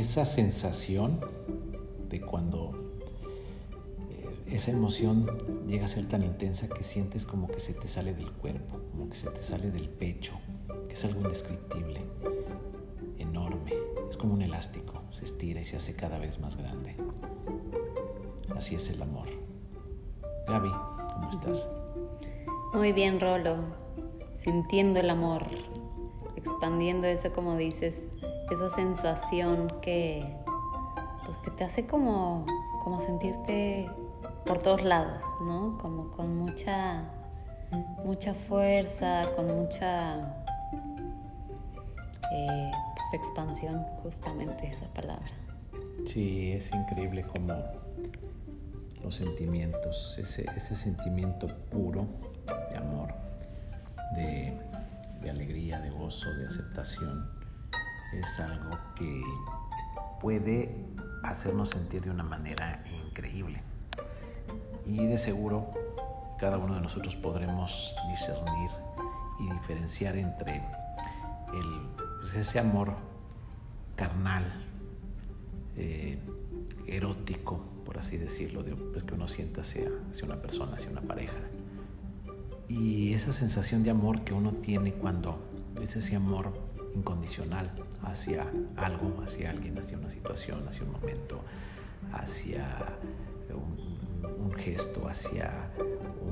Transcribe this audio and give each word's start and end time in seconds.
esa 0.00 0.24
sensación 0.24 1.20
de 2.08 2.20
cuando 2.22 2.72
eh, 4.10 4.54
esa 4.54 4.70
emoción 4.70 5.26
llega 5.66 5.84
a 5.84 5.88
ser 5.88 6.06
tan 6.08 6.22
intensa 6.22 6.68
que 6.68 6.82
sientes 6.82 7.26
como 7.26 7.48
que 7.48 7.60
se 7.60 7.74
te 7.74 7.86
sale 7.86 8.14
del 8.14 8.32
cuerpo, 8.32 8.80
como 8.90 9.10
que 9.10 9.16
se 9.16 9.28
te 9.28 9.42
sale 9.42 9.70
del 9.70 9.90
pecho, 9.90 10.32
que 10.88 10.94
es 10.94 11.04
algo 11.04 11.20
indescriptible, 11.20 12.00
enorme, 13.18 13.74
es 14.08 14.16
como 14.16 14.34
un 14.34 14.42
elástico, 14.42 15.02
se 15.12 15.26
estira 15.26 15.60
y 15.60 15.64
se 15.64 15.76
hace 15.76 15.94
cada 15.94 16.18
vez 16.18 16.40
más 16.40 16.56
grande. 16.56 16.96
Así 18.56 18.74
es 18.74 18.88
el 18.88 19.02
amor. 19.02 19.28
Gaby, 20.48 20.70
¿cómo 21.14 21.30
estás? 21.30 21.68
Muy 22.72 22.92
bien, 22.92 23.20
Rolo, 23.20 23.56
sintiendo 24.38 25.00
el 25.00 25.10
amor, 25.10 25.46
expandiendo 26.36 27.06
eso 27.06 27.32
como 27.32 27.56
dices, 27.56 27.94
esa 28.50 28.70
sensación 28.70 29.72
que, 29.80 30.36
pues, 31.24 31.36
que 31.38 31.50
te 31.52 31.64
hace 31.64 31.86
como, 31.86 32.44
como 32.82 33.00
sentirte 33.02 33.88
por 34.44 34.58
todos 34.58 34.82
lados, 34.82 35.22
¿no? 35.40 35.78
Como 35.78 36.10
con 36.10 36.36
mucha, 36.36 37.04
mucha 38.04 38.34
fuerza, 38.34 39.30
con 39.36 39.46
mucha 39.56 40.16
eh, 42.32 42.70
pues, 42.96 43.22
expansión, 43.22 43.84
justamente 44.02 44.68
esa 44.68 44.86
palabra. 44.88 45.30
Sí, 46.06 46.52
es 46.52 46.72
increíble 46.72 47.22
como 47.22 47.54
los 49.02 49.14
sentimientos, 49.14 50.16
ese, 50.18 50.46
ese 50.56 50.76
sentimiento 50.76 51.46
puro 51.70 52.06
de 52.70 52.76
amor, 52.76 53.14
de, 54.16 54.58
de 55.20 55.30
alegría, 55.30 55.80
de 55.80 55.90
gozo, 55.90 56.32
de 56.34 56.46
aceptación, 56.46 57.39
es 58.12 58.40
algo 58.40 58.78
que 58.96 59.22
puede 60.20 60.74
hacernos 61.22 61.70
sentir 61.70 62.02
de 62.02 62.10
una 62.10 62.24
manera 62.24 62.84
increíble. 63.06 63.62
Y 64.86 65.06
de 65.06 65.18
seguro 65.18 65.72
cada 66.38 66.58
uno 66.58 66.74
de 66.74 66.80
nosotros 66.80 67.16
podremos 67.16 67.94
discernir 68.08 68.70
y 69.38 69.52
diferenciar 69.52 70.16
entre 70.16 70.56
el, 70.56 71.88
pues, 72.20 72.34
ese 72.34 72.58
amor 72.58 72.94
carnal, 73.94 74.44
eh, 75.76 76.18
erótico, 76.86 77.60
por 77.84 77.98
así 77.98 78.16
decirlo, 78.16 78.62
de, 78.62 78.74
pues, 78.74 79.04
que 79.04 79.14
uno 79.14 79.28
sienta 79.28 79.60
hacia, 79.60 79.90
hacia 80.10 80.24
una 80.24 80.36
persona, 80.36 80.76
hacia 80.76 80.90
una 80.90 81.02
pareja. 81.02 81.36
Y 82.68 83.12
esa 83.12 83.32
sensación 83.32 83.82
de 83.82 83.90
amor 83.90 84.22
que 84.22 84.32
uno 84.32 84.52
tiene 84.52 84.94
cuando 84.94 85.38
es 85.82 85.96
ese 85.96 86.16
amor 86.16 86.52
incondicional 86.94 87.70
hacia 88.02 88.46
algo, 88.76 89.22
hacia 89.22 89.50
alguien, 89.50 89.78
hacia 89.78 89.98
una 89.98 90.10
situación, 90.10 90.66
hacia 90.68 90.84
un 90.84 90.92
momento, 90.92 91.40
hacia 92.12 92.66
un, 94.38 94.52
gesto, 94.54 95.08
hacia 95.08 95.70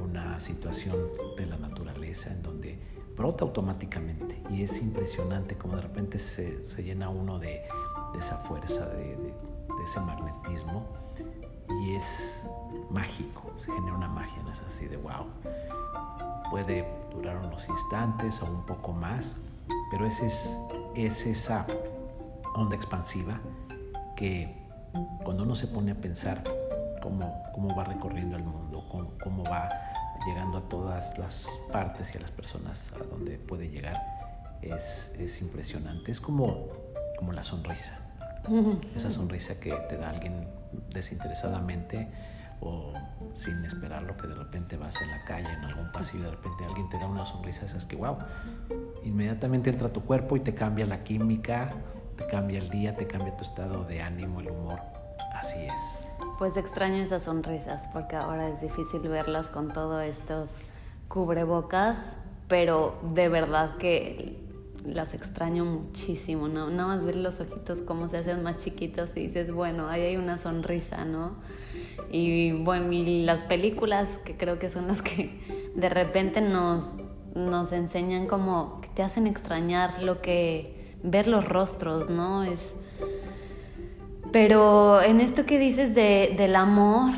una 0.05 0.39
situación 0.41 0.97
de 1.37 1.47
la 1.47 1.57
naturaleza 1.57 2.31
en 2.31 2.43
donde 2.43 2.79
brota 3.17 3.45
automáticamente 3.45 4.41
y 4.51 4.63
es 4.63 4.81
impresionante 4.81 5.57
como 5.57 5.77
de 5.77 5.83
repente 5.83 6.19
se, 6.19 6.67
se 6.67 6.83
llena 6.83 7.09
uno 7.09 7.39
de, 7.39 7.63
esa 8.19 8.37
fuerza, 8.39 8.89
de, 8.91 9.17
ese 9.85 10.01
magnetismo 10.01 10.87
y 11.83 11.95
es 11.95 12.43
mágico, 12.91 13.53
se 13.59 13.73
genera 13.73 13.95
una 13.95 14.09
magia, 14.09 14.43
no 14.43 14.51
es 14.51 14.61
así 14.61 14.87
de 14.87 14.97
wow. 14.97 15.27
Puede 16.51 16.87
durar 17.13 17.37
unos 17.39 17.69
instantes 17.69 18.43
o 18.43 18.47
un 18.47 18.65
poco 18.65 18.93
más, 18.93 19.37
pero 19.91 20.07
ese 20.07 20.27
es, 20.27 20.57
es 20.95 21.27
esa 21.27 21.67
onda 22.55 22.77
expansiva 22.77 23.41
que 24.17 24.67
cuando 25.25 25.45
uno 25.45 25.55
se 25.55 25.67
pone 25.67 25.93
a 25.93 25.95
pensar 25.95 26.43
cómo, 27.03 27.43
cómo 27.55 27.75
va 27.77 27.85
recorriendo 27.85 28.37
el 28.37 28.45
mundo, 28.45 28.87
cómo, 28.91 29.13
cómo 29.23 29.45
va 29.45 29.69
llegando 30.27 30.59
a 30.59 30.69
todas 30.69 31.17
las 31.19 31.49
partes 31.73 32.15
y 32.15 32.19
a 32.19 32.21
las 32.21 32.31
personas 32.31 32.93
a 32.93 33.05
donde 33.05 33.39
puede 33.39 33.69
llegar, 33.69 33.97
es, 34.63 35.11
es 35.19 35.41
impresionante. 35.41 36.11
Es 36.11 36.21
como, 36.21 36.69
como 37.17 37.33
la 37.33 37.43
sonrisa. 37.43 37.99
Esa 38.95 39.11
sonrisa 39.11 39.61
que 39.61 39.75
te 39.89 39.97
da 39.97 40.11
alguien 40.11 40.49
desinteresadamente 40.91 42.09
o 42.61 42.93
sin 43.35 43.65
esperarlo 43.65 44.17
que 44.17 44.27
de 44.27 44.35
repente 44.35 44.77
vas 44.77 45.01
en 45.01 45.11
la 45.11 45.25
calle, 45.25 45.53
en 45.53 45.65
algún 45.65 45.93
pasillo, 45.93 46.25
de 46.25 46.31
repente 46.33 46.65
alguien 46.65 46.89
te 46.89 46.99
da 46.99 47.07
una 47.07 47.25
sonrisa, 47.25 47.67
esas 47.67 47.85
que 47.85 47.97
wow, 47.97 48.19
inmediatamente 49.05 49.71
entra 49.71 49.89
a 49.89 49.93
tu 49.93 50.03
cuerpo 50.03 50.37
y 50.37 50.41
te 50.41 50.55
cambia 50.55 50.87
la 50.87 51.05
química, 51.05 51.75
te 52.17 52.27
cambia 52.27 52.59
el 52.59 52.69
día, 52.71 52.97
te 52.97 53.07
cambia 53.07 53.37
tu 53.37 53.45
estado 53.45 53.85
de 53.85 54.03
ánimo, 54.03 54.41
el 54.41 54.51
humor. 54.51 54.81
Así 55.35 55.59
es. 55.59 56.01
Pues 56.39 56.57
extraño 56.57 56.97
esas 56.97 57.25
sonrisas 57.25 57.89
porque 57.93 58.17
ahora 58.17 58.49
es 58.49 58.61
difícil 58.61 59.01
verlas 59.09 59.49
con 59.49 59.73
todos 59.73 60.03
estos 60.05 60.57
cubrebocas, 61.09 62.19
pero 62.49 62.99
de 63.15 63.29
verdad 63.29 63.77
que 63.77 64.39
las 64.85 65.15
extraño 65.15 65.65
muchísimo, 65.65 66.49
¿no? 66.49 66.71
Nada 66.71 66.89
más 66.89 67.05
ver 67.05 67.17
los 67.17 67.41
ojitos 67.41 67.83
cómo 67.83 68.09
se 68.09 68.19
hacen 68.19 68.43
más 68.43 68.57
chiquitos 68.57 69.17
y 69.17 69.27
dices, 69.27 69.53
bueno, 69.53 69.89
ahí 69.89 70.03
hay 70.03 70.17
una 70.17 70.39
sonrisa, 70.39 71.05
¿no? 71.05 71.33
Y 72.11 72.53
bueno, 72.53 72.93
y 72.93 73.25
las 73.25 73.43
películas 73.43 74.21
que 74.25 74.37
creo 74.37 74.59
que 74.59 74.71
son 74.71 74.87
las 74.89 75.03
que 75.03 75.41
de 75.75 75.89
repente 75.89 76.41
nos, 76.41 76.95
nos 77.35 77.73
enseñan 77.73 78.27
como 78.27 78.78
te 78.99 79.05
hacen 79.05 79.29
extrañar 79.29 80.03
lo 80.03 80.21
que 80.21 80.97
ver 81.05 81.29
los 81.29 81.45
rostros, 81.45 82.11
¿no? 82.11 82.43
Es 82.43 82.75
pero 84.33 85.01
en 85.01 85.21
esto 85.21 85.47
que 85.47 85.57
dices 85.57 85.95
de, 85.95 86.35
del 86.37 86.57
amor, 86.57 87.13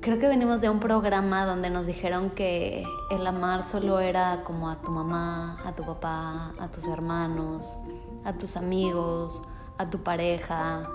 creo 0.00 0.18
que 0.18 0.26
venimos 0.26 0.60
de 0.60 0.68
un 0.68 0.80
programa 0.80 1.46
donde 1.46 1.70
nos 1.70 1.86
dijeron 1.86 2.30
que 2.30 2.84
el 3.12 3.24
amar 3.24 3.62
solo 3.70 4.00
era 4.00 4.42
como 4.42 4.68
a 4.68 4.82
tu 4.82 4.90
mamá, 4.90 5.62
a 5.64 5.76
tu 5.76 5.84
papá, 5.84 6.52
a 6.58 6.66
tus 6.72 6.82
hermanos, 6.86 7.76
a 8.24 8.32
tus 8.32 8.56
amigos, 8.56 9.40
a 9.78 9.88
tu 9.88 10.02
pareja, 10.02 10.88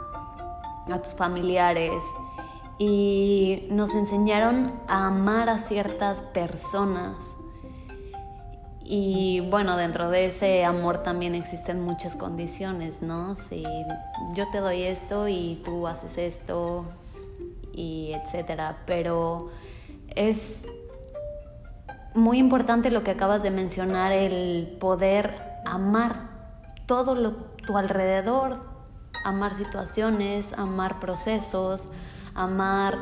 a 0.91 1.01
tus 1.01 1.15
familiares. 1.15 2.03
Y 2.79 3.65
nos 3.69 3.95
enseñaron 3.95 4.73
a 4.89 5.07
amar 5.07 5.47
a 5.47 5.57
ciertas 5.57 6.21
personas. 6.21 7.37
Y 8.85 9.39
bueno, 9.49 9.77
dentro 9.77 10.09
de 10.09 10.25
ese 10.25 10.65
amor 10.65 11.03
también 11.03 11.35
existen 11.35 11.81
muchas 11.81 12.15
condiciones, 12.15 13.01
¿no? 13.01 13.35
Si 13.35 13.63
yo 14.33 14.49
te 14.51 14.59
doy 14.59 14.83
esto 14.83 15.27
y 15.27 15.61
tú 15.63 15.87
haces 15.87 16.17
esto, 16.17 16.85
y 17.73 18.13
etcétera. 18.13 18.77
Pero 18.85 19.49
es 20.15 20.65
muy 22.13 22.37
importante 22.37 22.91
lo 22.91 23.03
que 23.03 23.11
acabas 23.11 23.43
de 23.43 23.51
mencionar, 23.51 24.11
el 24.11 24.77
poder 24.79 25.37
amar 25.65 26.29
todo 26.85 27.15
lo, 27.15 27.31
tu 27.65 27.77
alrededor, 27.77 28.59
amar 29.25 29.55
situaciones, 29.55 30.53
amar 30.53 30.99
procesos, 30.99 31.87
amar 32.35 32.97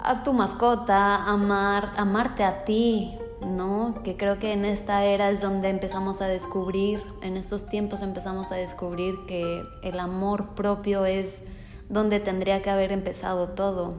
a 0.00 0.22
tu 0.22 0.32
mascota, 0.32 1.24
amar, 1.24 1.92
amarte 1.96 2.44
a 2.44 2.64
ti, 2.64 3.18
¿no? 3.40 4.02
Que 4.02 4.16
creo 4.16 4.38
que 4.38 4.52
en 4.52 4.64
esta 4.64 5.04
era 5.04 5.30
es 5.30 5.40
donde 5.40 5.68
empezamos 5.68 6.22
a 6.22 6.28
descubrir, 6.28 7.02
en 7.22 7.36
estos 7.36 7.66
tiempos 7.66 8.02
empezamos 8.02 8.52
a 8.52 8.56
descubrir 8.56 9.14
que 9.26 9.62
el 9.82 10.00
amor 10.00 10.54
propio 10.54 11.04
es 11.04 11.42
donde 11.88 12.20
tendría 12.20 12.62
que 12.62 12.70
haber 12.70 12.92
empezado 12.92 13.50
todo 13.50 13.94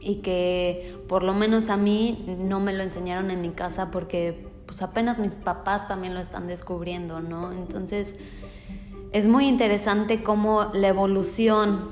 y 0.00 0.16
que 0.16 0.96
por 1.08 1.22
lo 1.22 1.34
menos 1.34 1.68
a 1.68 1.76
mí 1.76 2.24
no 2.38 2.60
me 2.60 2.72
lo 2.72 2.82
enseñaron 2.82 3.30
en 3.30 3.40
mi 3.40 3.50
casa 3.50 3.90
porque 3.90 4.46
pues 4.66 4.82
apenas 4.82 5.18
mis 5.18 5.34
papás 5.34 5.88
también 5.88 6.14
lo 6.14 6.20
están 6.20 6.46
descubriendo, 6.46 7.20
¿no? 7.20 7.52
Entonces 7.52 8.16
es 9.12 9.26
muy 9.26 9.46
interesante 9.46 10.22
cómo 10.22 10.70
la 10.74 10.88
evolución 10.88 11.90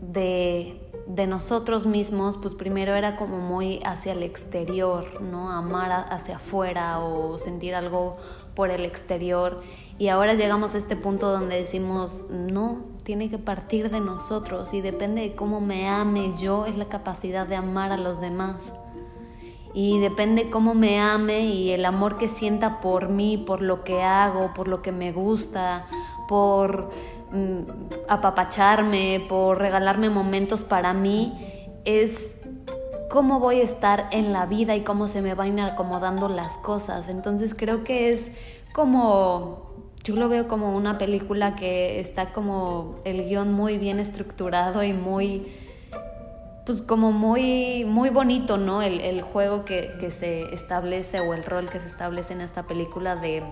de, 0.00 0.80
de 1.06 1.26
nosotros 1.26 1.86
mismos, 1.86 2.36
pues 2.36 2.54
primero 2.54 2.94
era 2.94 3.16
como 3.16 3.38
muy 3.38 3.80
hacia 3.84 4.12
el 4.12 4.22
exterior, 4.22 5.20
¿no? 5.20 5.50
Amar 5.50 6.06
hacia 6.10 6.36
afuera 6.36 7.00
o 7.00 7.38
sentir 7.38 7.74
algo 7.74 8.16
por 8.54 8.70
el 8.70 8.84
exterior. 8.84 9.62
Y 9.98 10.08
ahora 10.08 10.34
llegamos 10.34 10.74
a 10.74 10.78
este 10.78 10.96
punto 10.96 11.30
donde 11.30 11.56
decimos, 11.56 12.22
no, 12.30 12.84
tiene 13.04 13.30
que 13.30 13.38
partir 13.38 13.90
de 13.90 14.00
nosotros 14.00 14.74
y 14.74 14.80
depende 14.80 15.22
de 15.22 15.34
cómo 15.34 15.60
me 15.60 15.88
ame 15.88 16.34
yo, 16.38 16.66
es 16.66 16.76
la 16.76 16.86
capacidad 16.86 17.46
de 17.46 17.56
amar 17.56 17.92
a 17.92 17.96
los 17.96 18.20
demás. 18.20 18.74
Y 19.74 20.00
depende 20.00 20.50
cómo 20.50 20.74
me 20.74 21.00
ame 21.00 21.46
y 21.46 21.70
el 21.70 21.84
amor 21.86 22.18
que 22.18 22.28
sienta 22.28 22.80
por 22.80 23.08
mí, 23.08 23.38
por 23.38 23.62
lo 23.62 23.84
que 23.84 24.02
hago, 24.02 24.52
por 24.54 24.68
lo 24.68 24.82
que 24.82 24.92
me 24.92 25.12
gusta, 25.12 25.86
por 26.28 26.90
mm, 27.32 27.60
apapacharme, 28.08 29.24
por 29.28 29.58
regalarme 29.58 30.10
momentos 30.10 30.60
para 30.62 30.92
mí, 30.92 31.66
es 31.84 32.36
cómo 33.10 33.40
voy 33.40 33.60
a 33.60 33.64
estar 33.64 34.08
en 34.10 34.32
la 34.32 34.46
vida 34.46 34.76
y 34.76 34.82
cómo 34.82 35.08
se 35.08 35.22
me 35.22 35.34
van 35.34 35.60
acomodando 35.60 36.28
las 36.28 36.58
cosas. 36.58 37.08
Entonces 37.08 37.54
creo 37.54 37.84
que 37.84 38.12
es 38.12 38.32
como 38.72 39.72
yo 40.04 40.16
lo 40.16 40.28
veo 40.28 40.48
como 40.48 40.76
una 40.76 40.98
película 40.98 41.54
que 41.54 42.00
está 42.00 42.32
como 42.32 42.96
el 43.04 43.24
guion 43.24 43.52
muy 43.52 43.78
bien 43.78 44.00
estructurado 44.00 44.82
y 44.82 44.92
muy, 44.92 45.52
pues 46.66 46.82
como 46.82 47.12
muy, 47.12 47.84
muy 47.84 48.10
bonito, 48.10 48.56
¿no? 48.56 48.82
El, 48.82 49.22
juego 49.22 49.64
que, 49.64 49.92
que, 50.00 50.10
se 50.10 50.52
establece 50.54 51.20
o 51.20 51.34
el 51.34 51.44
rol 51.44 51.70
que 51.70 51.78
se 51.78 51.86
establece 51.86 52.32
en 52.32 52.40
esta 52.40 52.64
película 52.64 53.14
de 53.14 53.44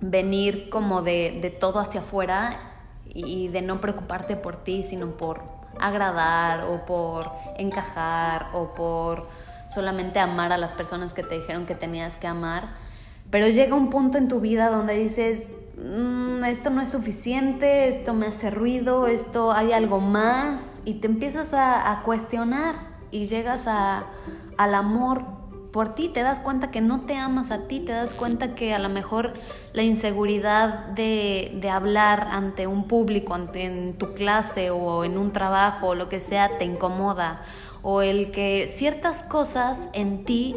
venir 0.00 0.70
como 0.70 1.02
de, 1.02 1.38
de 1.42 1.50
todo 1.50 1.80
hacia 1.80 2.00
afuera 2.00 2.71
y 3.14 3.48
de 3.48 3.62
no 3.62 3.80
preocuparte 3.80 4.36
por 4.36 4.56
ti, 4.56 4.82
sino 4.82 5.08
por 5.12 5.42
agradar 5.80 6.64
o 6.64 6.84
por 6.86 7.30
encajar 7.58 8.48
o 8.52 8.74
por 8.74 9.28
solamente 9.68 10.18
amar 10.18 10.52
a 10.52 10.58
las 10.58 10.74
personas 10.74 11.14
que 11.14 11.22
te 11.22 11.38
dijeron 11.38 11.66
que 11.66 11.74
tenías 11.74 12.16
que 12.16 12.26
amar. 12.26 12.70
Pero 13.30 13.48
llega 13.48 13.74
un 13.74 13.90
punto 13.90 14.18
en 14.18 14.28
tu 14.28 14.40
vida 14.40 14.68
donde 14.68 14.96
dices, 14.96 15.50
Mm, 15.76 16.44
esto 16.44 16.70
no 16.70 16.82
es 16.82 16.90
suficiente, 16.90 17.88
esto 17.88 18.12
me 18.12 18.26
hace 18.26 18.50
ruido, 18.50 19.06
esto 19.06 19.52
hay 19.52 19.72
algo 19.72 20.00
más 20.00 20.80
y 20.84 20.94
te 20.94 21.06
empiezas 21.06 21.54
a, 21.54 22.02
cuestionar 22.04 22.76
y 23.10 23.24
llegas 23.24 23.66
a, 23.66 24.04
al 24.58 24.74
amor 24.74 25.24
por 25.72 25.94
ti, 25.94 26.08
te 26.08 26.22
das 26.22 26.38
cuenta 26.38 26.70
que 26.70 26.80
no 26.80 27.00
te 27.00 27.16
amas 27.16 27.50
a 27.50 27.66
ti, 27.66 27.80
te 27.80 27.92
das 27.92 28.12
cuenta 28.12 28.54
que 28.54 28.74
a 28.74 28.78
lo 28.78 28.90
mejor 28.90 29.32
la 29.72 29.82
inseguridad 29.82 30.86
de, 30.88 31.58
de 31.60 31.70
hablar 31.70 32.28
ante 32.30 32.66
un 32.66 32.86
público, 32.86 33.34
ante, 33.34 33.64
en 33.64 33.96
tu 33.96 34.12
clase 34.12 34.70
o 34.70 35.04
en 35.04 35.16
un 35.16 35.32
trabajo 35.32 35.88
o 35.88 35.94
lo 35.94 36.08
que 36.10 36.20
sea, 36.20 36.58
te 36.58 36.66
incomoda, 36.66 37.42
o 37.82 38.02
el 38.02 38.30
que 38.30 38.70
ciertas 38.72 39.24
cosas 39.24 39.88
en 39.94 40.24
ti 40.24 40.54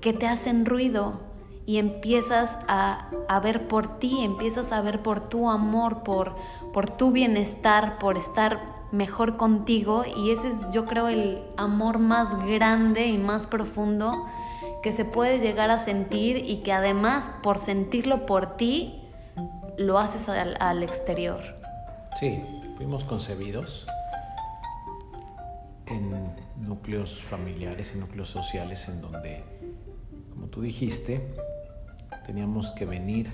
que 0.00 0.12
te 0.12 0.26
hacen 0.26 0.66
ruido 0.66 1.20
y 1.68 1.76
empiezas 1.76 2.58
a, 2.66 3.10
ver 3.42 3.68
por 3.68 3.98
ti, 3.98 4.24
empiezas 4.24 4.72
a 4.72 4.80
ver 4.80 5.02
por 5.02 5.28
tu 5.28 5.50
amor, 5.50 6.02
por, 6.02 6.34
por 6.72 6.88
tu 6.88 7.12
bienestar, 7.12 7.98
por 7.98 8.16
estar 8.16 8.77
mejor 8.92 9.36
contigo 9.36 10.04
y 10.16 10.30
ese 10.30 10.48
es 10.48 10.70
yo 10.72 10.86
creo 10.86 11.08
el 11.08 11.42
amor 11.56 11.98
más 11.98 12.34
grande 12.46 13.06
y 13.06 13.18
más 13.18 13.46
profundo 13.46 14.26
que 14.82 14.92
se 14.92 15.04
puede 15.04 15.40
llegar 15.40 15.70
a 15.70 15.78
sentir 15.78 16.38
y 16.48 16.58
que 16.58 16.72
además 16.72 17.30
por 17.42 17.58
sentirlo 17.58 18.26
por 18.26 18.56
ti 18.56 19.02
lo 19.76 19.98
haces 19.98 20.28
al, 20.28 20.82
exterior. 20.82 21.40
Sí, 22.18 22.42
fuimos 22.76 23.04
concebidos 23.04 23.86
en 25.86 26.34
núcleos 26.56 27.22
familiares, 27.22 27.92
en 27.92 28.00
núcleos 28.00 28.28
sociales 28.28 28.88
en 28.88 29.00
donde, 29.00 29.44
como 30.30 30.46
tú 30.48 30.60
dijiste, 30.60 31.34
teníamos 32.26 32.72
que 32.72 32.84
venir 32.84 33.30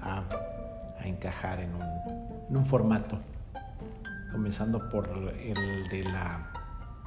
a, 0.00 0.24
encajar 1.04 1.60
en 1.60 1.70
un, 2.56 2.66
formato, 2.66 3.20
comenzando 4.36 4.90
por 4.90 5.08
el 5.08 5.88
de 5.88 6.04
la, 6.04 6.50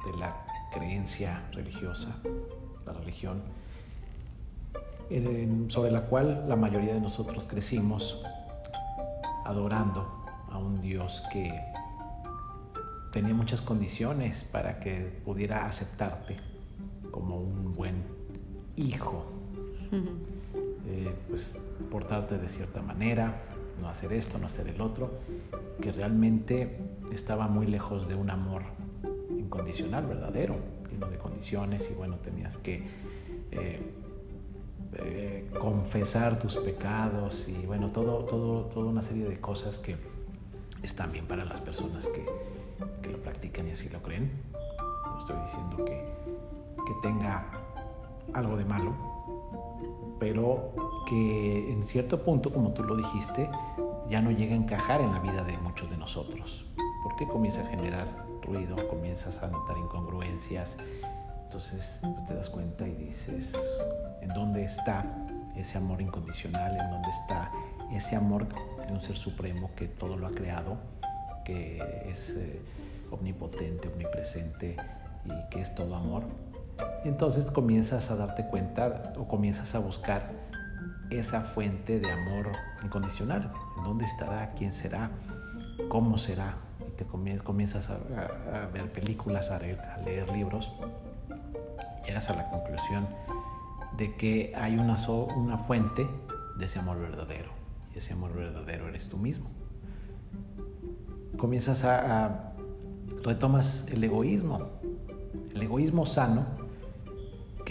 de 0.04 0.18
la 0.18 0.44
creencia 0.72 1.48
religiosa, 1.52 2.16
la 2.84 2.92
religión, 2.92 3.40
sobre 5.68 5.92
la 5.92 6.06
cual 6.06 6.46
la 6.48 6.56
mayoría 6.56 6.92
de 6.92 7.00
nosotros 7.00 7.46
crecimos 7.48 8.20
adorando 9.44 10.24
a 10.50 10.58
un 10.58 10.80
Dios 10.80 11.22
que 11.32 11.56
tenía 13.12 13.32
muchas 13.32 13.62
condiciones 13.62 14.42
para 14.42 14.80
que 14.80 15.20
pudiera 15.24 15.66
aceptarte 15.66 16.34
como 17.12 17.36
un 17.36 17.74
buen 17.74 18.02
hijo. 18.74 19.24
Eh, 20.92 21.14
pues 21.28 21.56
portarte 21.88 22.36
de 22.36 22.48
cierta 22.48 22.82
manera, 22.82 23.42
no 23.80 23.88
hacer 23.88 24.12
esto, 24.12 24.38
no 24.38 24.46
hacer 24.46 24.68
el 24.68 24.80
otro, 24.80 25.10
que 25.80 25.92
realmente 25.92 26.78
estaba 27.12 27.48
muy 27.48 27.66
lejos 27.66 28.08
de 28.08 28.14
un 28.14 28.30
amor 28.30 28.62
incondicional, 29.30 30.06
verdadero, 30.06 30.56
lleno 30.90 31.08
de 31.08 31.18
condiciones 31.18 31.90
y 31.90 31.94
bueno, 31.94 32.16
tenías 32.16 32.58
que 32.58 32.82
eh, 33.50 33.80
eh, 34.94 35.50
confesar 35.58 36.38
tus 36.38 36.56
pecados 36.56 37.48
y 37.48 37.66
bueno, 37.66 37.90
todo, 37.90 38.24
todo, 38.24 38.66
toda 38.66 38.90
una 38.90 39.02
serie 39.02 39.28
de 39.28 39.40
cosas 39.40 39.78
que 39.78 39.96
están 40.82 41.12
bien 41.12 41.26
para 41.26 41.44
las 41.44 41.60
personas 41.60 42.06
que, 42.08 42.24
que 43.02 43.10
lo 43.10 43.18
practican 43.18 43.68
y 43.68 43.72
así 43.72 43.88
lo 43.88 44.02
creen. 44.02 44.30
No 45.04 45.20
estoy 45.20 45.36
diciendo 45.44 45.84
que, 45.84 46.04
que 46.86 46.92
tenga 47.02 47.50
algo 48.32 48.56
de 48.56 48.64
malo, 48.64 48.94
pero 50.20 50.74
que 51.08 51.72
en 51.72 51.84
cierto 51.84 52.22
punto, 52.22 52.52
como 52.52 52.72
tú 52.72 52.84
lo 52.84 52.94
dijiste, 52.94 53.50
ya 54.08 54.20
no 54.20 54.30
llega 54.30 54.54
a 54.54 54.58
encajar 54.58 55.00
en 55.00 55.12
la 55.12 55.18
vida 55.18 55.42
de 55.42 55.56
muchos 55.58 55.90
de 55.90 55.96
nosotros, 55.96 56.66
porque 57.02 57.26
comienza 57.26 57.62
a 57.62 57.66
generar 57.66 58.06
ruido, 58.42 58.76
comienzas 58.88 59.42
a 59.42 59.48
notar 59.48 59.78
incongruencias, 59.78 60.76
entonces 61.44 62.02
te 62.28 62.34
das 62.34 62.50
cuenta 62.50 62.86
y 62.86 62.94
dices, 62.94 63.56
¿en 64.20 64.28
dónde 64.28 64.62
está 64.62 65.04
ese 65.56 65.78
amor 65.78 66.00
incondicional? 66.00 66.76
¿En 66.76 66.90
dónde 66.90 67.08
está 67.10 67.50
ese 67.92 68.14
amor 68.14 68.46
de 68.86 68.92
un 68.92 69.00
ser 69.00 69.16
supremo 69.16 69.70
que 69.74 69.88
todo 69.88 70.16
lo 70.16 70.26
ha 70.26 70.30
creado, 70.30 70.76
que 71.44 72.04
es 72.06 72.36
eh, 72.36 72.60
omnipotente, 73.10 73.88
omnipresente 73.88 74.76
y 75.24 75.48
que 75.50 75.60
es 75.60 75.74
todo 75.74 75.96
amor? 75.96 76.22
Entonces 77.04 77.50
comienzas 77.50 78.10
a 78.10 78.16
darte 78.16 78.46
cuenta 78.46 79.12
o 79.18 79.26
comienzas 79.26 79.74
a 79.74 79.78
buscar 79.78 80.32
esa 81.10 81.42
fuente 81.42 81.98
de 81.98 82.10
amor 82.10 82.52
incondicional. 82.84 83.52
¿En 83.78 83.84
dónde 83.84 84.04
estará? 84.04 84.52
¿Quién 84.52 84.72
será? 84.72 85.10
¿Cómo 85.88 86.18
será? 86.18 86.56
Te 86.96 87.04
comienzas 87.04 87.90
a, 87.90 87.98
ver 88.72 88.92
películas, 88.92 89.50
a 89.50 89.58
leer, 89.58 90.30
libros. 90.32 90.72
llegas 92.06 92.28
a 92.28 92.34
la 92.34 92.50
conclusión 92.50 93.08
de 93.96 94.14
que 94.16 94.52
hay 94.54 94.76
una, 94.76 94.96
una 95.34 95.58
fuente 95.58 96.06
de 96.58 96.66
ese 96.66 96.78
amor 96.78 97.00
verdadero. 97.00 97.50
Y 97.94 97.98
ese 97.98 98.12
amor 98.12 98.34
verdadero 98.34 98.88
eres 98.88 99.08
tú 99.08 99.16
mismo. 99.16 99.48
Comienzas 101.38 101.84
a, 101.84 102.26
a 102.26 102.52
retomas 103.24 103.86
el 103.90 104.04
egoísmo. 104.04 104.68
El 105.54 105.62
egoísmo 105.62 106.04
sano 106.04 106.59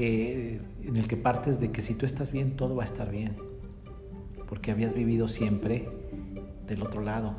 en 0.07 0.95
el 0.95 1.07
que 1.07 1.17
partes 1.17 1.59
de 1.59 1.71
que 1.71 1.81
si 1.81 1.95
tú 1.95 2.05
estás 2.05 2.31
bien, 2.31 2.55
todo 2.55 2.75
va 2.75 2.83
a 2.83 2.85
estar 2.85 3.09
bien, 3.09 3.35
porque 4.47 4.71
habías 4.71 4.93
vivido 4.93 5.27
siempre 5.27 5.89
del 6.65 6.83
otro 6.83 7.01
lado. 7.01 7.33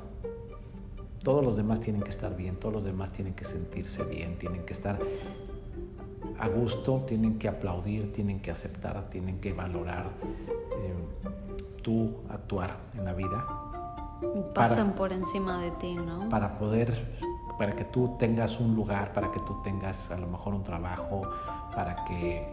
Todos 1.22 1.44
los 1.44 1.56
demás 1.56 1.80
tienen 1.80 2.02
que 2.02 2.10
estar 2.10 2.36
bien, 2.36 2.56
todos 2.56 2.74
los 2.74 2.84
demás 2.84 3.12
tienen 3.12 3.34
que 3.34 3.44
sentirse 3.44 4.04
bien, 4.04 4.38
tienen 4.38 4.64
que 4.64 4.72
estar 4.72 4.98
a 6.38 6.48
gusto, 6.48 7.04
tienen 7.06 7.38
que 7.38 7.48
aplaudir, 7.48 8.12
tienen 8.12 8.40
que 8.40 8.50
aceptar, 8.50 9.10
tienen 9.10 9.40
que 9.40 9.52
valorar 9.52 10.06
eh, 10.26 10.94
tú 11.82 12.16
actuar 12.30 12.78
en 12.96 13.04
la 13.04 13.12
vida. 13.12 13.46
Pasan 14.54 14.94
por 14.94 15.12
encima 15.12 15.62
de 15.62 15.70
ti, 15.72 15.94
¿no? 15.94 16.28
Para 16.28 16.58
poder, 16.58 17.16
para 17.58 17.72
que 17.72 17.84
tú 17.84 18.16
tengas 18.18 18.60
un 18.60 18.74
lugar, 18.74 19.12
para 19.12 19.30
que 19.32 19.40
tú 19.40 19.62
tengas 19.62 20.10
a 20.10 20.18
lo 20.18 20.26
mejor 20.26 20.54
un 20.54 20.62
trabajo, 20.62 21.22
para 21.74 22.04
que 22.04 22.46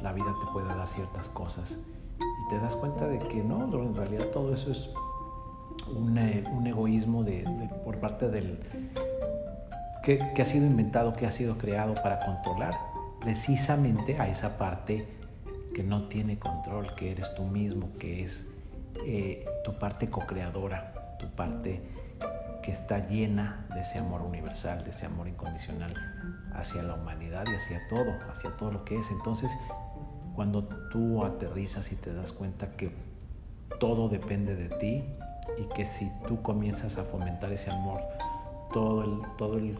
la 0.00 0.12
vida 0.12 0.34
te 0.40 0.52
pueda 0.52 0.74
dar 0.74 0.88
ciertas 0.88 1.28
cosas. 1.28 1.78
Y 2.20 2.50
te 2.50 2.58
das 2.58 2.76
cuenta 2.76 3.06
de 3.06 3.18
que 3.18 3.42
no, 3.42 3.64
en 3.64 3.94
realidad 3.94 4.26
todo 4.26 4.54
eso 4.54 4.70
es 4.70 4.90
un, 5.94 6.18
eh, 6.18 6.44
egoísmo 6.66 7.24
de, 7.24 7.44
por 7.84 7.98
parte 7.98 8.28
del 8.28 8.60
que, 10.02 10.22
ha 10.40 10.44
sido 10.44 10.66
inventado, 10.66 11.14
que 11.14 11.26
ha 11.26 11.30
sido 11.30 11.58
creado 11.58 11.94
para 11.94 12.20
controlar 12.20 12.78
precisamente 13.20 14.18
a 14.18 14.28
esa 14.28 14.56
parte 14.56 15.06
que 15.74 15.82
no 15.82 16.04
tiene 16.08 16.38
control, 16.38 16.94
que 16.94 17.10
eres 17.10 17.34
tú 17.34 17.44
mismo, 17.44 17.90
que 17.98 18.24
es 18.24 18.46
eh, 19.06 19.44
tu 19.64 19.78
parte 19.78 20.08
co-creadora, 20.08 21.16
tu 21.18 21.26
parte 21.28 21.82
que 22.68 22.74
está 22.74 23.08
llena 23.08 23.64
de 23.72 23.80
ese 23.80 23.98
amor 23.98 24.20
universal, 24.20 24.84
de 24.84 24.90
ese 24.90 25.06
amor 25.06 25.26
incondicional 25.26 25.94
hacia 26.52 26.82
la 26.82 26.96
humanidad 26.96 27.46
y 27.50 27.54
hacia 27.54 27.88
todo, 27.88 28.12
hacia 28.30 28.54
todo 28.58 28.70
lo 28.70 28.84
que 28.84 28.98
es. 28.98 29.10
Entonces, 29.10 29.50
cuando 30.34 30.64
tú 30.92 31.24
aterrizas 31.24 31.90
y 31.92 31.96
te 31.96 32.12
das 32.12 32.30
cuenta 32.30 32.76
que 32.76 32.94
todo 33.80 34.10
depende 34.10 34.54
de 34.54 34.68
ti 34.68 35.02
y 35.56 35.74
que 35.74 35.86
si 35.86 36.12
tú 36.26 36.42
comienzas 36.42 36.98
a 36.98 37.04
fomentar 37.04 37.50
ese 37.52 37.70
amor, 37.70 38.02
todo, 38.74 39.02
el, 39.02 39.22
todo, 39.38 39.56
el, 39.56 39.78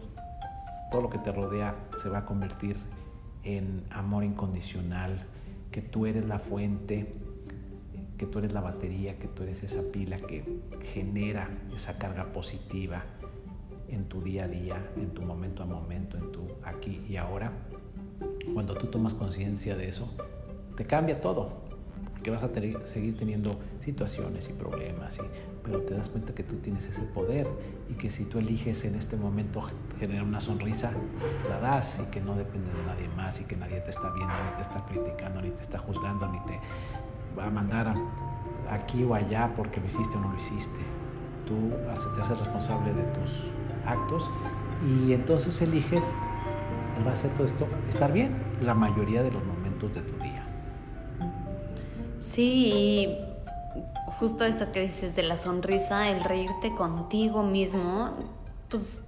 todo 0.89 1.01
lo 1.01 1.11
que 1.11 1.19
te 1.19 1.31
rodea 1.31 1.75
se 2.01 2.09
va 2.09 2.17
a 2.17 2.25
convertir 2.25 2.75
en 3.43 3.85
amor 3.91 4.23
incondicional, 4.23 5.27
que 5.69 5.83
tú 5.83 6.07
eres 6.07 6.25
la 6.25 6.39
fuente, 6.39 7.13
que 8.19 8.25
tú 8.25 8.39
eres 8.39 8.51
la 8.51 8.59
batería, 8.59 9.17
que 9.17 9.29
tú 9.29 9.43
eres 9.43 9.63
esa 9.63 9.81
pila 9.81 10.17
que 10.17 10.43
genera 10.93 11.49
esa 11.73 11.97
carga 11.97 12.33
positiva 12.33 13.05
en 13.87 14.09
tu 14.09 14.21
día 14.21 14.43
a 14.43 14.47
día, 14.49 14.91
en 14.97 15.11
tu 15.11 15.21
momento 15.21 15.63
a 15.63 15.65
momento, 15.65 16.17
en 16.17 16.29
tu 16.33 16.41
aquí 16.63 17.01
y 17.07 17.15
ahora. 17.15 17.53
Cuando 18.53 18.75
tú 18.75 18.87
tomas 18.87 19.13
conciencia 19.13 19.77
de 19.77 19.87
eso, 19.87 20.13
te 20.75 20.85
cambia 20.85 21.21
todo, 21.21 21.61
porque 22.11 22.29
vas 22.29 22.43
a 22.43 22.49
seguir 22.83 23.15
teniendo 23.15 23.57
situaciones 23.79 24.49
y 24.49 24.53
problemas, 24.53 25.21
pero 25.63 25.81
te 25.83 25.93
das 25.93 26.09
cuenta 26.09 26.35
que 26.35 26.43
tú 26.43 26.57
tienes 26.57 26.87
ese 26.87 27.03
poder 27.03 27.47
y 27.89 27.93
que 27.93 28.09
si 28.09 28.25
tú 28.25 28.39
eliges 28.39 28.83
en 28.83 28.95
este 28.95 29.15
momento 29.15 29.63
generar 29.97 30.25
una 30.25 30.41
sonrisa, 30.41 30.91
la 31.47 31.61
das 31.61 32.01
y 32.05 32.11
que 32.11 32.19
no 32.19 32.35
depende 32.35 32.69
de 32.69 32.83
nadie 32.85 33.07
más 33.15 33.39
y 33.39 33.45
que 33.45 33.55
nadie 33.55 33.79
te 33.79 33.91
está 33.91 34.11
viendo, 34.13 34.33
ni 34.43 34.55
te 34.57 34.61
está 34.61 34.85
criticando, 34.85 35.41
ni 35.41 35.51
te 35.51 35.61
está 35.61 35.79
juzgando, 35.79 36.27
ni 36.27 36.39
te 36.41 36.59
a 37.37 37.49
mandar 37.49 37.95
aquí 38.69 39.03
o 39.03 39.13
allá 39.13 39.51
porque 39.55 39.79
lo 39.79 39.87
hiciste 39.87 40.17
o 40.17 40.21
no 40.21 40.31
lo 40.31 40.37
hiciste. 40.37 40.79
Tú 41.47 41.71
te 42.15 42.21
haces 42.21 42.37
responsable 42.37 42.93
de 42.93 43.03
tus 43.03 43.31
actos 43.85 44.29
y 44.87 45.13
entonces 45.13 45.61
eliges, 45.61 46.15
en 46.97 47.05
base 47.05 47.27
a 47.27 47.31
todo 47.31 47.45
esto, 47.45 47.67
estar 47.87 48.13
bien 48.13 48.35
la 48.61 48.73
mayoría 48.73 49.23
de 49.23 49.31
los 49.31 49.43
momentos 49.43 49.93
de 49.93 50.01
tu 50.01 50.17
día. 50.23 50.45
Sí, 52.19 53.17
justo 54.19 54.43
eso 54.43 54.71
que 54.71 54.81
dices 54.81 55.15
de 55.15 55.23
la 55.23 55.37
sonrisa, 55.37 56.09
el 56.09 56.23
reírte 56.23 56.75
contigo 56.75 57.43
mismo, 57.43 58.11
pues 58.69 59.01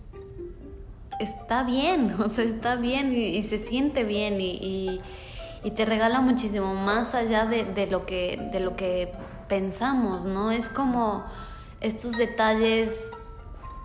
está 1.19 1.63
bien, 1.63 2.15
o 2.23 2.29
sea, 2.29 2.45
está 2.45 2.75
bien 2.75 3.13
y, 3.15 3.41
se 3.43 3.57
siente 3.57 4.03
bien 4.03 4.39
y, 4.39 5.01
te 5.69 5.85
regala 5.85 6.21
muchísimo 6.21 6.73
más 6.73 7.13
allá 7.13 7.45
de, 7.45 7.85
lo 7.85 8.07
que, 8.07 8.49
de 8.51 8.59
lo 8.59 8.75
que 8.75 9.11
pensamos, 9.47 10.25
¿no? 10.25 10.51
Es 10.51 10.67
como 10.67 11.23
estos 11.81 12.17
detalles, 12.17 13.11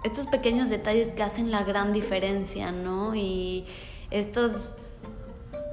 estos 0.02 0.26
pequeños 0.26 0.70
detalles 0.70 1.10
que 1.10 1.22
hacen 1.22 1.50
la 1.50 1.62
gran 1.64 1.92
diferencia, 1.92 2.72
¿no? 2.72 3.14
Y 3.14 3.66
estas 4.10 4.78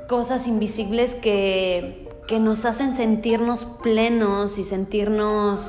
cosas 0.09 0.45
invisibles 0.47 1.13
que 1.13 2.03
que 2.27 2.39
nos 2.39 2.65
hacen 2.65 2.95
sentirnos 2.95 3.65
plenos 3.81 4.57
y 4.57 4.63
sentirnos 4.63 5.61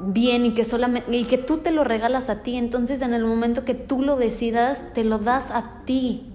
bien 0.00 0.46
y 0.46 0.54
que 0.54 0.64
solamente 0.64 1.14
y 1.14 1.24
que 1.24 1.38
tú 1.38 1.58
te 1.58 1.70
lo 1.70 1.84
regalas 1.84 2.30
a 2.30 2.42
ti, 2.42 2.56
entonces 2.56 3.02
en 3.02 3.12
el 3.12 3.24
momento 3.24 3.64
que 3.64 3.74
tú 3.74 4.02
lo 4.02 4.16
decidas, 4.16 4.82
te 4.94 5.04
lo 5.04 5.18
das 5.18 5.50
a 5.50 5.82
ti. 5.84 6.32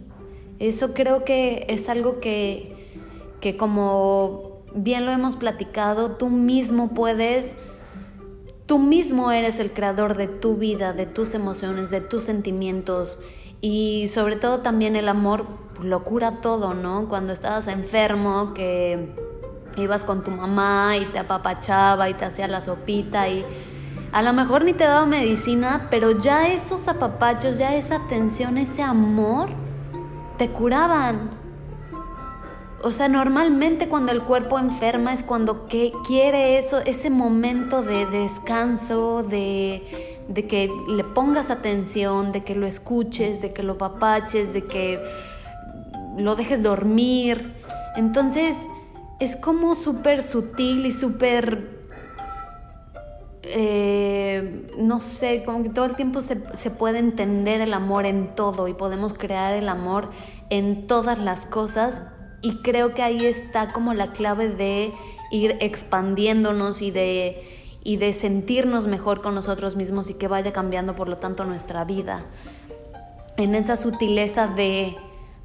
Eso 0.60 0.94
creo 0.94 1.24
que 1.24 1.66
es 1.70 1.90
algo 1.90 2.20
que, 2.20 2.83
que 3.44 3.58
como 3.58 4.62
bien 4.74 5.06
lo 5.06 5.12
hemos 5.12 5.36
platicado, 5.36 6.12
tú 6.12 6.30
mismo 6.30 6.94
puedes, 6.94 7.58
tú 8.68 8.80
mismo 8.80 9.34
eres 9.34 9.60
el 9.60 9.74
creador 9.74 10.16
de 10.16 10.28
tu 10.30 10.56
vida, 10.56 10.94
de 10.94 11.06
tus 11.06 11.34
emociones, 11.34 11.90
de 11.90 12.00
tus 12.00 12.24
sentimientos 12.24 13.20
y 13.60 14.10
sobre 14.14 14.38
todo 14.38 14.60
también 14.60 14.96
el 14.96 15.10
amor 15.10 15.46
lo 15.82 16.06
cura 16.06 16.40
todo, 16.40 16.74
¿no? 16.74 17.10
Cuando 17.10 17.34
estabas 17.34 17.68
enfermo, 17.68 18.54
que 18.54 19.10
ibas 19.76 20.06
con 20.06 20.24
tu 20.24 20.32
mamá 20.32 20.96
y 20.96 21.04
te 21.08 21.20
apapachaba 21.20 22.10
y 22.10 22.14
te 22.14 22.24
hacía 22.24 22.48
la 22.48 22.62
sopita 22.62 23.28
y 23.28 23.44
a 24.14 24.22
lo 24.22 24.32
mejor 24.32 24.64
ni 24.64 24.72
te 24.72 24.86
daba 24.86 25.06
medicina, 25.06 25.88
pero 25.92 26.18
ya 26.18 26.48
esos 26.48 26.88
apapachos, 26.88 27.58
ya 27.58 27.76
esa 27.76 27.98
atención, 27.98 28.58
ese 28.58 28.84
amor, 28.84 29.50
te 30.38 30.48
curaban. 30.48 31.33
O 32.84 32.92
sea, 32.92 33.08
normalmente 33.08 33.88
cuando 33.88 34.12
el 34.12 34.24
cuerpo 34.24 34.60
enferma 34.60 35.14
es 35.14 35.24
cuando 35.24 35.68
que 35.68 35.94
quiere 36.06 36.58
eso, 36.58 36.80
ese 36.80 37.10
momento 37.10 37.82
de 37.82 38.06
descanso, 38.06 39.24
de, 39.24 40.20
que 40.50 40.70
le 40.90 41.06
pongas 41.06 41.50
atención, 41.50 42.34
de 42.34 42.44
que 42.44 42.56
lo 42.56 42.68
escuches, 42.68 43.42
de 43.42 43.54
que 43.54 43.64
lo 43.64 43.78
papaches, 43.78 44.52
de 44.52 44.66
que 44.66 45.02
lo 46.18 46.36
dejes 46.36 46.62
dormir. 46.62 47.54
Entonces, 47.96 48.58
es 49.22 49.38
como 49.38 49.76
súper 49.76 50.22
sutil 50.22 50.86
y 50.86 50.92
súper... 50.92 51.72
Eh, 53.44 54.72
no 54.78 55.00
sé, 55.00 55.44
como 55.46 55.64
que 55.64 55.70
todo 55.70 55.86
el 55.86 55.96
tiempo 55.96 56.22
se, 56.22 56.38
se, 56.58 56.70
puede 56.70 57.00
entender 57.00 57.62
el 57.62 57.74
amor 57.74 58.06
en 58.06 58.36
todo 58.36 58.68
y 58.68 58.74
podemos 58.74 59.14
crear 59.14 59.54
el 59.54 59.68
amor 59.70 60.10
en 60.50 60.88
todas 60.88 61.20
las 61.20 61.46
cosas 61.46 62.02
y 62.44 62.58
creo 62.58 62.94
que 62.94 63.02
ahí 63.02 63.26
está 63.26 63.74
como 63.74 63.96
la 63.96 64.12
clave 64.12 64.50
de 64.50 64.94
ir 65.32 65.58
expandiéndonos 65.62 66.84
y 66.84 66.92
de, 66.92 67.42
y 67.84 67.98
de 67.98 68.14
sentirnos 68.14 68.86
mejor 68.86 69.24
con 69.24 69.34
nosotros 69.34 69.76
mismos 69.76 70.12
y 70.12 70.14
que 70.14 70.28
vaya 70.28 70.54
cambiando 70.54 70.96
por 70.96 71.10
lo 71.10 71.18
tanto 71.18 71.44
nuestra 71.46 71.84
vida. 71.86 72.26
En 73.38 73.56
esa 73.56 73.78
sutileza 73.78 74.46
de 74.46 74.96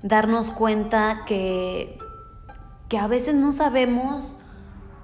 darnos 0.02 0.50
cuenta 0.50 1.24
que 1.26 1.98
que 2.88 2.98
a 2.98 3.06
veces 3.06 3.34
no 3.34 3.52
sabemos 3.52 4.34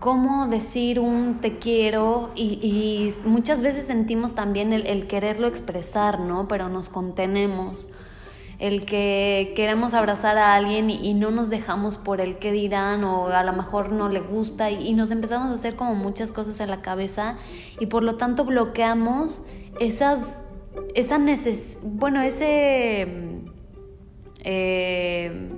cómo 0.00 0.48
decir 0.48 0.98
un 0.98 1.38
te 1.40 1.58
quiero 1.58 2.30
y, 2.34 3.12
muchas 3.24 3.62
veces 3.62 3.86
sentimos 3.86 4.34
también 4.34 4.72
el, 4.72 5.06
quererlo 5.06 5.46
expresar, 5.46 6.20
¿no? 6.20 6.48
Pero 6.48 6.68
nos 6.68 6.88
contenemos. 6.88 7.88
El 8.58 8.84
que 8.84 9.52
queremos 9.56 9.94
abrazar 9.94 10.38
a 10.38 10.54
alguien 10.54 10.90
y, 10.90 11.14
no 11.14 11.30
nos 11.30 11.50
dejamos 11.50 11.96
por 11.96 12.20
el 12.20 12.38
que 12.38 12.52
dirán 12.52 13.04
o 13.04 13.26
a 13.28 13.42
lo 13.42 13.52
mejor 13.52 13.92
no 13.92 14.08
le 14.08 14.20
gusta 14.20 14.70
y, 14.70 14.92
nos 14.94 15.10
empezamos 15.10 15.50
a 15.50 15.54
hacer 15.54 15.76
como 15.76 15.94
muchas 15.94 16.30
cosas 16.30 16.60
en 16.60 16.70
la 16.70 16.80
cabeza 16.82 17.36
y 17.80 17.86
por 17.86 18.02
lo 18.02 18.16
tanto 18.16 18.44
bloqueamos 18.44 19.42
esas, 19.80 20.42
esa 20.94 21.18
neces 21.18 21.78
bueno, 21.82 22.20
ese... 22.22 23.42
Eh, 24.46 25.50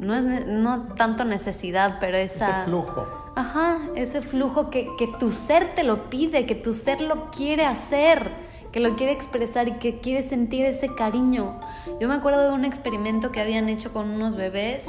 no 0.00 0.16
es 0.16 0.24
no 0.46 0.88
tanto 0.94 1.24
necesidad, 1.24 1.98
pero 2.00 2.16
esa... 2.16 2.50
Ese 2.50 2.64
flujo. 2.64 3.06
Ajá, 3.36 3.78
ese 3.94 4.20
flujo 4.20 4.68
que, 4.68 4.88
que 4.98 5.06
tu 5.06 5.30
ser 5.30 5.74
te 5.74 5.84
lo 5.84 6.10
pide, 6.10 6.44
que 6.44 6.54
tu 6.54 6.74
ser 6.74 7.00
lo 7.00 7.30
quiere 7.30 7.64
hacer, 7.64 8.30
que 8.72 8.80
lo 8.80 8.96
quiere 8.96 9.12
expresar 9.12 9.68
y 9.68 9.72
que 9.72 10.00
quiere 10.00 10.22
sentir 10.22 10.64
ese 10.64 10.94
cariño. 10.94 11.60
Yo 12.00 12.08
me 12.08 12.14
acuerdo 12.14 12.48
de 12.48 12.52
un 12.52 12.64
experimento 12.64 13.30
que 13.30 13.40
habían 13.40 13.68
hecho 13.68 13.92
con 13.92 14.10
unos 14.10 14.34
bebés 14.34 14.86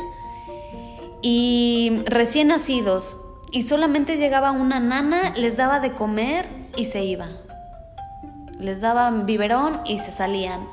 y 1.22 2.02
recién 2.06 2.48
nacidos 2.48 3.18
y 3.52 3.64
solamente 3.64 4.18
llegaba 4.18 4.52
una 4.52 4.80
nana, 4.80 5.34
les 5.36 5.58
daba 5.58 5.80
de 5.80 5.94
comer 5.94 6.48
y 6.76 6.86
se 6.86 7.04
iba. 7.04 7.30
Les 8.60 8.82
daban 8.82 9.26
biberón 9.26 9.82
y 9.86 10.00
se 10.00 10.12
salían. 10.12 10.66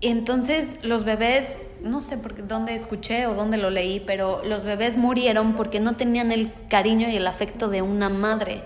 Y 0.00 0.08
entonces 0.08 0.78
los 0.82 1.04
bebés 1.04 1.64
no 1.82 2.00
sé 2.00 2.16
por 2.16 2.46
dónde 2.46 2.74
escuché 2.74 3.26
o 3.26 3.34
dónde 3.34 3.56
lo 3.56 3.70
leí, 3.70 4.00
pero 4.00 4.42
los 4.44 4.64
bebés 4.64 4.96
murieron 4.96 5.54
porque 5.54 5.80
no 5.80 5.96
tenían 5.96 6.32
el 6.32 6.52
cariño 6.68 7.08
y 7.08 7.16
el 7.16 7.26
afecto 7.26 7.68
de 7.68 7.82
una 7.82 8.08
madre. 8.08 8.62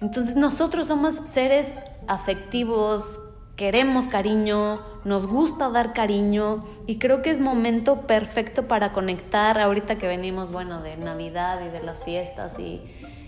Entonces 0.00 0.36
nosotros 0.36 0.86
somos 0.86 1.14
seres 1.24 1.72
afectivos, 2.06 3.20
queremos 3.56 4.06
cariño, 4.06 4.80
nos 5.04 5.26
gusta 5.26 5.70
dar 5.70 5.94
cariño 5.94 6.60
y 6.86 6.98
creo 6.98 7.22
que 7.22 7.30
es 7.30 7.40
momento 7.40 8.02
perfecto 8.02 8.68
para 8.68 8.92
conectar 8.92 9.58
ahorita 9.58 9.96
que 9.96 10.06
venimos, 10.06 10.52
bueno, 10.52 10.82
de 10.82 10.96
Navidad 10.96 11.60
y 11.66 11.70
de 11.70 11.82
las 11.82 12.04
fiestas 12.04 12.58
y 12.58 12.82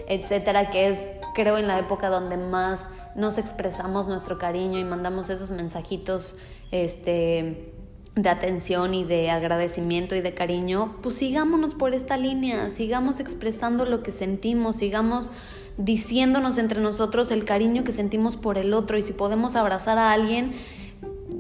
etcétera, 0.07 0.71
que 0.71 0.89
es 0.89 1.01
creo 1.35 1.57
en 1.57 1.67
la 1.67 1.79
época 1.79 2.11
donde 2.11 2.37
más 2.37 2.81
nos 3.15 3.39
expresamos 3.39 4.07
nuestro 4.07 4.39
cariño 4.39 4.79
y 4.79 4.85
mandamos 4.85 5.31
esos 5.31 5.51
mensajitos 5.51 6.37
este 6.71 7.73
de 8.15 8.29
atención 8.29 8.95
y 8.95 9.05
de 9.05 9.31
agradecimiento 9.31 10.17
y 10.17 10.21
de 10.21 10.35
cariño, 10.35 10.97
pues 11.03 11.17
sigámonos 11.17 11.75
por 11.75 11.95
esta 11.95 12.17
línea, 12.17 12.69
sigamos 12.69 13.21
expresando 13.21 13.85
lo 13.85 14.03
que 14.03 14.11
sentimos, 14.11 14.77
sigamos 14.77 15.31
diciéndonos 15.79 16.59
entre 16.59 16.81
nosotros 16.81 17.31
el 17.31 17.45
cariño 17.45 17.85
que 17.85 17.93
sentimos 17.93 18.37
por 18.37 18.59
el 18.59 18.75
otro 18.75 18.99
y 18.99 19.03
si 19.03 19.15
podemos 19.15 19.57
abrazar 19.57 19.97
a 19.99 20.13
alguien, 20.13 20.53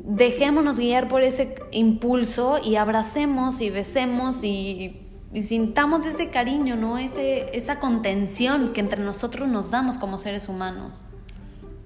dejémonos 0.04 0.78
guiar 0.78 1.08
por 1.08 1.22
ese 1.22 1.56
impulso 1.70 2.58
y 2.64 2.76
abracemos 2.76 3.60
y 3.60 3.68
besemos 3.70 4.42
y, 4.42 5.04
sintamos 5.42 6.06
ese 6.06 6.30
cariño, 6.30 6.74
¿no? 6.76 6.96
Ese, 6.96 7.54
esa 7.54 7.80
contención 7.80 8.72
que 8.72 8.80
entre 8.80 9.04
nosotros 9.04 9.46
nos 9.46 9.70
damos 9.70 9.98
como 9.98 10.16
seres 10.16 10.48
humanos. 10.48 11.04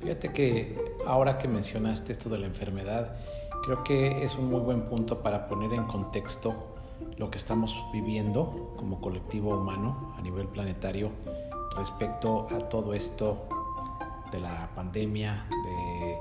Fíjate 0.01 0.33
que 0.33 0.79
ahora 1.05 1.39
que 1.39 1.49
mencionaste 1.49 2.13
esto 2.13 2.29
de 2.29 2.39
la 2.39 2.47
enfermedad, 2.47 3.17
Creo 3.63 3.85
que 3.85 4.25
es 4.25 4.35
un 4.35 4.51
muy 4.51 4.59
buen 4.59 4.83
punto 4.89 5.23
para 5.23 5.47
poner 5.47 5.73
en 5.73 5.85
contexto 5.85 6.75
lo 7.17 7.31
que 7.31 7.39
estamos 7.39 7.81
viviendo 7.93 8.75
como 8.77 9.01
colectivo 9.01 9.57
humano 9.57 10.15
a 10.19 10.21
nivel 10.21 10.49
planetario 10.49 11.13
respecto 11.77 12.49
a 12.51 12.69
todo 12.69 12.95
esto 12.95 13.49
de 14.31 14.41
la 14.41 14.71
pandemia, 14.75 15.47
de 15.51 16.19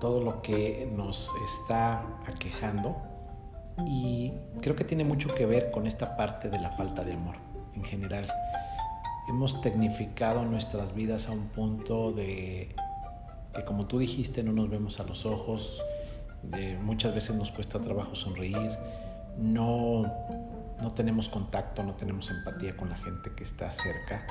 todo 0.00 0.20
lo 0.20 0.42
que 0.42 0.90
nos 0.94 1.30
está 1.44 2.04
aquejando 2.26 2.96
y 3.86 4.32
creo 4.60 4.76
que 4.76 4.84
tiene 4.84 5.04
mucho 5.04 5.34
que 5.34 5.46
ver 5.46 5.70
con 5.70 5.86
esta 5.86 6.16
parte 6.16 6.48
de 6.48 6.60
la 6.60 6.70
falta 6.70 7.04
de 7.04 7.14
amor 7.14 7.36
en 7.74 7.84
general. 7.84 8.28
Hemos 9.28 9.60
tecnificado 9.60 10.44
nuestras 10.44 10.94
vidas 10.94 11.28
a 11.28 11.32
un 11.32 11.48
punto 11.48 12.12
de 12.12 12.74
que 13.54 13.64
como 13.64 13.86
tú 13.86 13.98
dijiste 13.98 14.42
no 14.42 14.52
nos 14.52 14.68
vemos 14.68 15.00
a 15.00 15.04
los 15.04 15.26
ojos, 15.26 15.82
muchas 16.82 17.14
veces 17.14 17.34
nos 17.36 17.52
cuesta 17.52 17.80
trabajo 17.80 18.14
sonreír, 18.14 18.70
no, 19.38 20.02
no 20.80 20.90
tenemos 20.94 21.28
contacto, 21.28 21.82
no 21.82 21.94
tenemos 21.94 22.30
empatía 22.30 22.76
con 22.76 22.90
la 22.90 22.96
gente 22.98 23.32
que 23.34 23.44
está 23.44 23.72
cerca, 23.72 24.26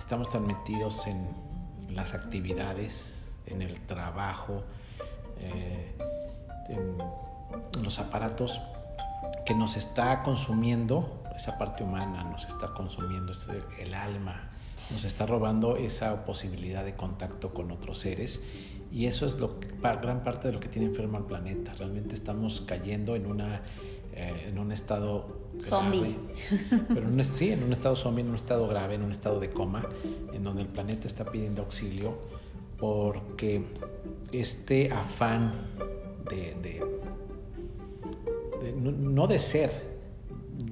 estamos 0.00 0.30
tan 0.30 0.46
metidos 0.46 1.06
en, 1.06 1.28
las 1.90 2.14
actividades, 2.14 3.28
en 3.46 3.62
el 3.62 3.80
trabajo, 3.80 4.62
eh, 5.38 5.92
en 6.68 7.82
los 7.82 7.98
aparatos 7.98 8.60
que 9.44 9.54
nos 9.54 9.76
está 9.76 10.22
consumiendo 10.22 11.24
esa 11.34 11.58
parte 11.58 11.82
humana, 11.82 12.22
nos 12.22 12.44
está 12.44 12.68
consumiendo 12.74 13.32
el 13.80 13.94
alma, 13.94 14.50
nos 14.92 15.04
está 15.04 15.26
robando 15.26 15.76
esa 15.76 16.24
posibilidad 16.24 16.84
de 16.84 16.94
contacto 16.94 17.52
con 17.52 17.72
otros 17.72 17.98
seres 17.98 18.40
y 18.92 19.06
eso 19.06 19.26
es 19.26 19.40
lo 19.40 19.58
gran 19.80 20.22
parte 20.22 20.48
de 20.48 20.54
lo 20.54 20.60
que 20.60 20.68
tiene 20.68 20.86
enfermo 20.86 21.16
al 21.16 21.26
planeta. 21.26 21.74
Realmente 21.74 22.14
estamos 22.14 22.60
cayendo 22.62 23.16
en 23.16 23.26
una 23.26 23.62
eh, 24.14 24.46
en 24.48 24.58
un 24.58 24.72
estado 24.72 25.50
zombie. 25.60 26.16
Pero 26.88 27.12
sí, 27.24 27.50
en 27.50 27.62
un 27.62 27.72
estado 27.72 27.96
zombie, 27.96 28.22
en 28.22 28.30
un 28.30 28.36
estado 28.36 28.66
grave, 28.68 28.94
en 28.94 29.02
un 29.02 29.10
estado 29.10 29.40
de 29.40 29.50
coma, 29.50 29.86
en 30.32 30.42
donde 30.42 30.62
el 30.62 30.68
planeta 30.68 31.06
está 31.06 31.24
pidiendo 31.24 31.62
auxilio 31.62 32.40
porque 32.80 33.62
este 34.32 34.90
afán 34.90 35.68
de, 36.30 36.82
no, 38.74 39.26
de 39.26 39.38
ser, 39.38 39.70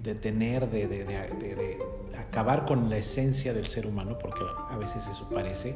de 0.02 0.14
tener, 0.14 0.70
de, 0.70 0.88
de, 0.88 1.78
acabar 2.18 2.64
con 2.64 2.88
la 2.88 2.96
esencia 2.96 3.52
del 3.52 3.66
ser 3.66 3.86
humano, 3.86 4.18
porque 4.18 4.40
a 4.70 4.76
veces 4.78 5.06
eso 5.06 5.28
parece, 5.28 5.74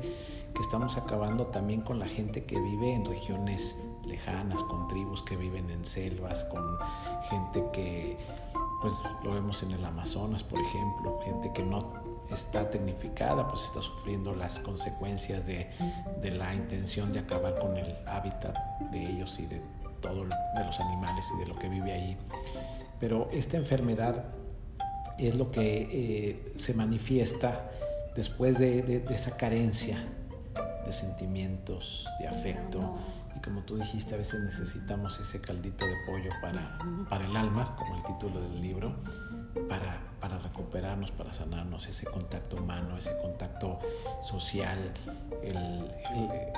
que 0.55 0.61
estamos 0.61 0.97
acabando 0.97 1.47
también 1.47 1.83
con 1.83 1.99
la 1.99 2.07
gente 2.07 2.45
que 2.45 2.59
vive 2.59 2.93
en 2.93 3.05
regiones 3.05 3.77
lejanas, 4.07 4.63
con 4.65 4.89
tribus 4.89 5.23
que 5.23 5.37
viven 5.37 5.71
en 5.71 5.85
selvas, 5.85 6.45
con 6.45 6.79
gente 7.31 7.65
que, 7.73 8.19
pues 8.81 8.95
lo 9.23 9.35
vemos 9.35 9.63
en 9.63 9.73
el 9.73 9.85
Amazonas, 9.85 10.43
por 10.43 10.61
ejemplo, 10.61 11.21
gente 11.25 11.53
que 11.53 11.63
no 11.63 11.93
está 12.31 12.71
tecnificada, 12.71 13.47
pues 13.49 13.63
está 13.63 13.83
sufriendo 13.83 14.35
las 14.35 14.59
consecuencias 14.59 15.47
de, 15.47 15.71
de 16.21 16.31
la 16.31 16.55
intención 16.55 17.13
de 17.13 17.21
acabar 17.21 17.59
con 17.59 17.77
el 17.77 17.97
hábitat 18.07 18.57
de 18.91 19.11
ellos 19.11 19.39
y 19.39 19.47
de 19.47 19.61
todo 20.01 20.25
de 20.25 20.65
los 20.65 20.81
animales 20.81 21.25
y 21.35 21.41
de 21.41 21.47
lo 21.47 21.59
que 21.59 21.69
vive 21.69 21.93
ahí. 21.93 22.17
Pero 23.01 23.29
esta 23.33 23.57
enfermedad 23.57 24.25
es 25.19 25.35
lo 25.35 25.51
que 25.51 25.89
eh, 25.91 26.53
se 26.57 26.75
manifiesta 26.75 27.71
después 28.15 28.59
de, 28.59 28.83
de, 28.83 29.15
esa 29.15 29.37
carencia 29.37 30.05
de 30.85 30.93
sentimientos, 30.93 32.07
de 32.21 32.29
afecto. 32.29 32.81
Y 33.37 33.41
como 33.41 33.63
tú 33.63 33.77
dijiste, 33.77 34.15
a 34.15 34.19
veces 34.19 34.41
necesitamos 34.41 35.19
ese 35.19 35.41
caldito 35.41 35.87
de 35.87 35.95
pollo 36.07 36.31
para, 36.41 36.79
para 37.09 37.25
el 37.25 37.37
alma, 37.37 37.75
como 37.77 37.97
el 37.97 38.03
título 38.03 38.41
del 38.41 38.61
libro, 38.61 38.95
para, 39.69 40.01
para 40.21 40.39
recuperarnos, 40.39 41.11
para 41.11 41.33
sanarnos, 41.33 41.89
ese 41.89 42.07
contacto 42.07 42.57
humano, 42.57 42.97
ese 42.97 43.17
contacto 43.21 43.79
social, 44.23 44.93
el, 45.43 45.91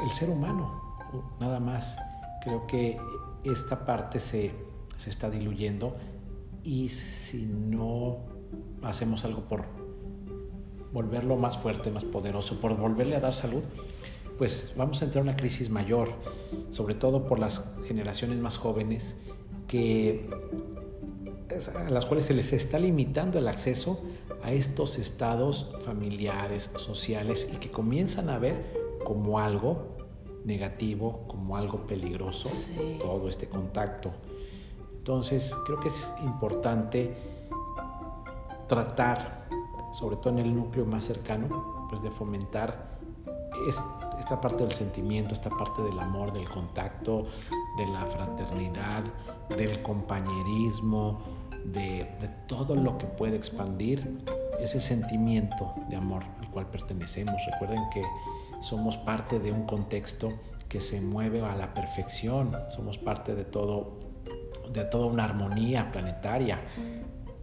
el, 0.03 0.11
ser 0.11 0.31
humano, 0.31 0.99
nada 1.41 1.61
más. 1.61 1.97
Creo 2.43 2.67
que 2.67 2.99
esta 3.45 3.87
parte 3.87 4.21
se, 4.21 4.55
se 4.97 5.11
está 5.11 5.31
diluyendo 5.31 5.97
y 6.63 6.89
si 6.89 7.47
no 7.47 8.19
hacemos 8.83 9.25
algo 9.25 9.43
por 9.43 9.65
volverlo 10.93 11.37
más 11.37 11.59
fuerte, 11.59 11.91
más 11.91 12.05
poderoso, 12.05 12.61
por 12.61 12.77
volverle 12.77 13.17
a 13.17 13.21
dar 13.21 13.35
salud, 13.35 13.63
pues 14.39 14.73
vamos 14.77 15.01
a 15.03 15.05
entrar 15.07 15.23
en 15.23 15.29
una 15.29 15.37
crisis 15.37 15.71
mayor, 15.71 16.13
sobre 16.71 16.95
todo 16.95 17.27
por 17.27 17.39
las 17.39 17.77
generaciones 17.87 18.39
más 18.39 18.57
jóvenes 18.57 19.15
que 19.69 20.29
a 21.77 21.91
las 21.91 22.07
cuales 22.07 22.25
se 22.27 22.35
les 22.35 22.53
está 22.53 22.79
limitando 22.79 23.39
el 23.39 23.47
acceso 23.47 24.03
a 24.43 24.53
estos 24.53 24.99
estados 24.99 25.73
familiares, 25.85 26.71
sociales 26.77 27.51
y 27.53 27.57
que 27.59 27.71
comienzan 27.71 28.29
a 28.29 28.39
ver 28.39 28.99
como 29.05 29.39
algo 29.39 29.95
negativo, 30.45 31.25
como 31.29 31.57
algo 31.57 31.87
peligroso 31.87 32.51
todo 32.99 33.29
este 33.29 33.49
contacto. 33.49 34.13
Entonces 34.99 35.55
creo 35.67 35.81
que 35.81 35.89
es 35.89 36.13
importante 36.23 37.15
tratar, 38.67 39.47
sobre 39.99 40.17
todo 40.17 40.31
en 40.31 40.41
el 40.41 40.55
núcleo 40.55 40.85
más 40.85 41.05
cercano, 41.05 41.87
pues 41.89 42.03
de 42.03 42.11
fomentar 42.11 42.99
esta 44.25 44.41
parte 44.41 44.65
del 44.65 44.73
sentimiento, 44.73 45.35
esta 45.35 45.51
parte 45.51 45.83
del 45.83 46.01
amor, 46.01 46.33
del 46.33 46.49
contacto, 46.49 47.27
de 47.77 47.87
la 47.87 48.07
fraternidad, 48.07 49.05
del 49.51 49.83
compañerismo, 49.83 51.21
de, 51.67 52.07
todo 52.47 52.75
lo 52.75 52.97
que 52.97 53.07
puede 53.07 53.37
expandir 53.37 54.25
ese 54.59 54.81
sentimiento 54.81 55.75
de 55.91 55.97
amor 55.97 56.25
al 56.41 56.51
cual 56.51 56.67
pertenecemos. 56.71 57.35
Recuerden 57.53 57.83
que 57.93 58.03
somos 58.61 58.97
parte 58.97 59.39
de 59.39 59.53
un 59.53 59.67
contexto 59.67 60.33
que 60.71 60.81
se 60.81 61.03
mueve 61.03 61.43
a 61.43 61.55
la 61.55 61.75
perfección, 61.75 62.57
somos 62.71 62.97
parte 62.97 63.35
de 63.35 63.45
todo, 63.45 64.01
de 64.73 64.85
toda 64.85 65.05
una 65.05 65.25
armonía 65.25 65.93
planetaria. 65.93 66.61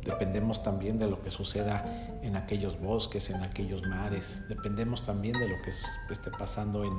Dependemos 0.03 0.63
también 0.63 0.97
de 0.97 1.07
lo 1.07 1.21
que 1.21 1.29
suceda 1.29 1.85
en 2.21 2.35
aquellos 2.35 2.79
bosques, 2.79 3.29
en 3.29 3.43
aquellos 3.43 3.83
mares. 3.83 4.43
Dependemos 4.49 5.05
también 5.05 5.37
de 5.37 5.47
lo 5.47 5.61
que 5.61 5.71
esté 6.11 6.31
pasando 6.31 6.83
en, 6.83 6.93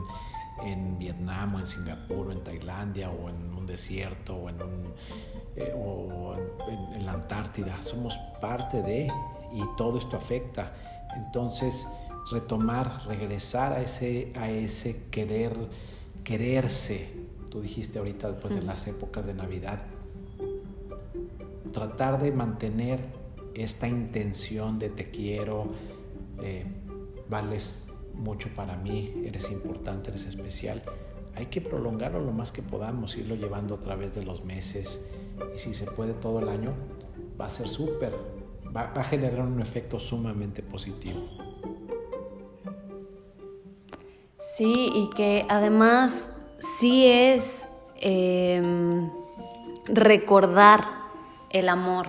en 0.64 0.98
Vietnam 0.98 1.56
o 1.56 1.58
en 1.58 1.66
Singapur 1.66 2.28
o 2.28 2.32
en 2.32 2.44
Tailandia 2.44 3.10
o 3.10 3.28
en 3.28 3.52
un 3.54 3.66
desierto 3.66 4.36
o 4.36 4.48
en, 4.48 4.62
un, 4.62 4.94
eh, 5.56 5.74
o 5.76 6.34
en, 6.94 7.04
la 7.04 7.12
Antártida. 7.12 7.82
Somos 7.82 8.16
parte 8.40 8.82
de 8.82 9.08
y 9.52 9.76
todo 9.76 9.98
esto 9.98 10.16
afecta. 10.16 10.72
Entonces, 11.16 11.86
retomar, 12.30 13.04
regresar 13.06 13.72
a 13.72 13.80
ese, 13.80 14.32
a 14.36 14.48
ese 14.48 15.04
querer, 15.10 15.56
quererse. 16.22 17.12
Tú 17.50 17.60
dijiste 17.60 17.98
ahorita 17.98 18.30
después 18.30 18.54
de 18.54 18.62
las 18.62 18.86
épocas 18.86 19.26
de 19.26 19.34
Navidad, 19.34 19.80
tratar 21.72 22.20
de 22.20 22.32
mantener 22.32 23.00
esta 23.54 23.88
intención 23.88 24.78
de 24.78 24.90
te 24.90 25.10
quiero, 25.10 25.72
vales 27.28 27.86
mucho 28.14 28.48
para 28.54 28.76
mí, 28.76 29.22
eres 29.24 29.50
importante, 29.50 30.10
eres 30.10 30.26
especial. 30.26 30.82
Hay 31.34 31.46
que 31.46 31.60
prolongarlo 31.60 32.20
lo 32.20 32.32
más 32.32 32.52
que 32.52 32.62
podamos, 32.62 33.16
irlo 33.16 33.34
llevando 33.34 33.74
a 33.74 33.80
través 33.80 34.14
de 34.14 34.22
los 34.24 34.44
meses 34.44 35.10
y 35.54 35.58
si 35.58 35.72
se 35.74 35.86
puede 35.86 36.12
todo 36.12 36.40
el 36.40 36.48
año, 36.48 36.72
va 37.40 37.46
a 37.46 37.50
ser 37.50 37.68
súper, 37.68 38.14
va, 38.74 38.92
a 38.94 39.04
generar 39.04 39.40
un 39.40 39.60
efecto 39.60 39.98
sumamente 39.98 40.62
positivo. 40.62 41.20
Sí, 44.38 44.90
y 44.94 45.10
que 45.16 45.46
además 45.48 46.30
sí 46.58 47.06
es 47.06 47.68
em, 47.96 49.10
recordar 49.86 51.01
el 51.52 51.68
amor, 51.68 52.08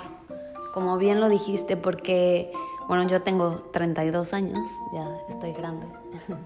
como 0.74 0.98
bien 0.98 1.20
lo 1.20 1.30
dijiste, 1.30 1.78
porque 1.78 2.52
bueno, 2.88 3.08
yo 3.08 3.22
tengo 3.22 3.70
32 3.72 4.34
años, 4.34 4.70
ya 4.94 5.08
estoy 5.30 5.54
grande. 5.54 5.86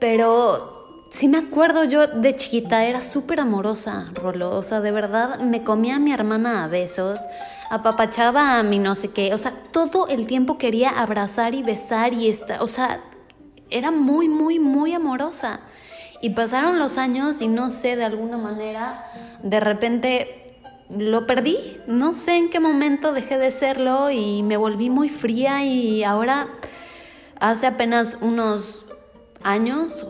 Pero 0.00 1.06
sí 1.10 1.28
me 1.28 1.38
acuerdo, 1.38 1.84
yo 1.84 2.06
de 2.06 2.36
chiquita 2.36 2.86
era 2.86 3.02
súper 3.02 3.40
amorosa, 3.40 4.06
Rolo. 4.14 4.56
O 4.56 4.62
sea, 4.62 4.80
de 4.80 4.92
verdad 4.92 5.40
me 5.40 5.64
comía 5.64 5.96
a 5.96 5.98
mi 5.98 6.12
hermana 6.12 6.64
a 6.64 6.68
besos, 6.68 7.18
apapachaba 7.70 8.58
a 8.58 8.62
mi 8.62 8.78
no 8.78 8.94
sé 8.94 9.08
qué. 9.10 9.34
O 9.34 9.38
sea, 9.38 9.52
todo 9.72 10.08
el 10.08 10.26
tiempo 10.26 10.58
quería 10.58 10.90
abrazar 10.90 11.54
y 11.54 11.62
besar 11.62 12.14
y 12.14 12.28
estar. 12.28 12.62
O 12.62 12.68
sea, 12.68 13.00
era 13.70 13.90
muy, 13.90 14.28
muy, 14.28 14.58
muy 14.58 14.94
amorosa. 14.94 15.60
Y 16.20 16.30
pasaron 16.30 16.78
los 16.78 16.98
años 16.98 17.40
y 17.40 17.48
no 17.48 17.70
sé, 17.70 17.94
de 17.94 18.04
alguna 18.04 18.38
manera, 18.38 19.04
de 19.42 19.60
repente 19.60 20.47
lo 20.90 21.26
perdí. 21.26 21.80
No 21.86 22.14
sé 22.14 22.36
en 22.36 22.50
qué 22.50 22.60
momento 22.60 23.12
dejé 23.12 23.38
de 23.38 23.50
serlo 23.50 24.10
y 24.10 24.42
me 24.42 24.56
volví 24.56 24.90
muy 24.90 25.08
fría 25.08 25.64
y 25.64 26.04
ahora, 26.04 26.48
hace 27.38 27.66
apenas 27.66 28.18
unos 28.20 28.84
años, 29.42 30.06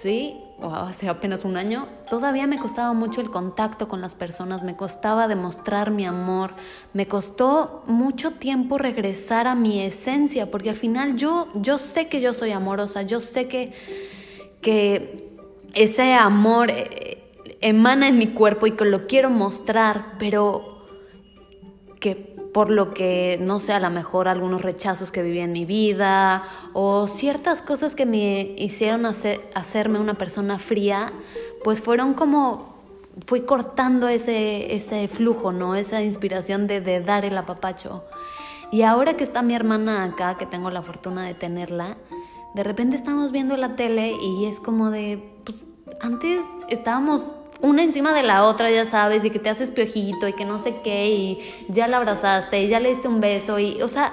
sí, 0.00 0.36
o 0.58 0.72
hace 0.72 1.08
apenas 1.08 1.44
un 1.44 1.56
año, 1.56 1.86
todavía 2.08 2.46
me 2.46 2.58
costaba 2.58 2.94
mucho 2.94 3.20
el 3.20 3.30
contacto 3.30 3.88
con 3.88 4.00
las 4.00 4.14
personas, 4.14 4.62
me 4.62 4.74
costaba 4.74 5.28
demostrar 5.28 5.90
mi 5.90 6.06
amor, 6.06 6.54
me 6.94 7.06
costó 7.06 7.82
mucho 7.86 8.32
tiempo 8.32 8.78
regresar 8.78 9.46
a 9.46 9.54
mi 9.54 9.82
esencia, 9.82 10.50
porque 10.50 10.70
al 10.70 10.76
final 10.76 11.16
yo, 11.16 11.48
yo 11.54 11.78
sé 11.78 12.08
que 12.08 12.22
yo 12.22 12.32
soy 12.32 12.52
amorosa, 12.52 13.02
yo 13.02 13.20
sé 13.20 13.48
que, 13.48 13.74
que 14.62 15.30
ese 15.74 16.14
amor... 16.14 16.70
Eh, 16.70 17.25
emana 17.60 18.08
en 18.08 18.18
mi 18.18 18.28
cuerpo 18.28 18.66
y 18.66 18.72
que 18.72 18.84
lo 18.84 19.06
quiero 19.06 19.30
mostrar, 19.30 20.14
pero 20.18 20.84
que 22.00 22.36
por 22.56 22.70
lo 22.70 22.94
que, 22.94 23.38
no 23.42 23.60
sé, 23.60 23.74
a 23.74 23.80
lo 23.80 23.90
mejor 23.90 24.28
algunos 24.28 24.62
rechazos 24.62 25.12
que 25.12 25.22
viví 25.22 25.40
en 25.40 25.52
mi 25.52 25.66
vida 25.66 26.42
o 26.72 27.06
ciertas 27.06 27.60
cosas 27.60 27.94
que 27.94 28.06
me 28.06 28.54
hicieron 28.56 29.04
hacerme 29.04 29.98
una 29.98 30.14
persona 30.14 30.58
fría, 30.58 31.12
pues 31.62 31.82
fueron 31.82 32.14
como, 32.14 32.76
fui 33.26 33.42
cortando 33.42 34.08
ese, 34.08 34.74
ese 34.74 35.06
flujo, 35.08 35.52
¿no? 35.52 35.74
Esa 35.74 36.02
inspiración 36.02 36.66
de, 36.66 36.80
de 36.80 37.02
dar 37.02 37.26
el 37.26 37.36
apapacho. 37.36 38.04
Y 38.72 38.82
ahora 38.82 39.18
que 39.18 39.24
está 39.24 39.42
mi 39.42 39.54
hermana 39.54 40.04
acá, 40.04 40.38
que 40.38 40.46
tengo 40.46 40.70
la 40.70 40.80
fortuna 40.80 41.24
de 41.24 41.34
tenerla, 41.34 41.98
de 42.54 42.62
repente 42.64 42.96
estamos 42.96 43.32
viendo 43.32 43.56
la 43.58 43.76
tele 43.76 44.14
y 44.18 44.46
es 44.46 44.60
como 44.60 44.90
de, 44.90 45.22
pues, 45.44 45.62
antes 46.00 46.42
estábamos 46.70 47.34
una 47.60 47.82
encima 47.82 48.12
de 48.12 48.22
la 48.22 48.44
otra, 48.44 48.70
ya 48.70 48.84
sabes, 48.84 49.24
y 49.24 49.30
que 49.30 49.38
te 49.38 49.50
haces 49.50 49.70
piojito 49.70 50.28
y 50.28 50.32
que 50.34 50.44
no 50.44 50.58
sé 50.58 50.76
qué, 50.82 51.08
y 51.08 51.38
ya 51.68 51.88
la 51.88 51.96
abrazaste 51.98 52.62
y 52.62 52.68
ya 52.68 52.80
le 52.80 52.90
diste 52.90 53.08
un 53.08 53.20
beso, 53.20 53.58
y, 53.58 53.82
o 53.82 53.88
sea, 53.88 54.12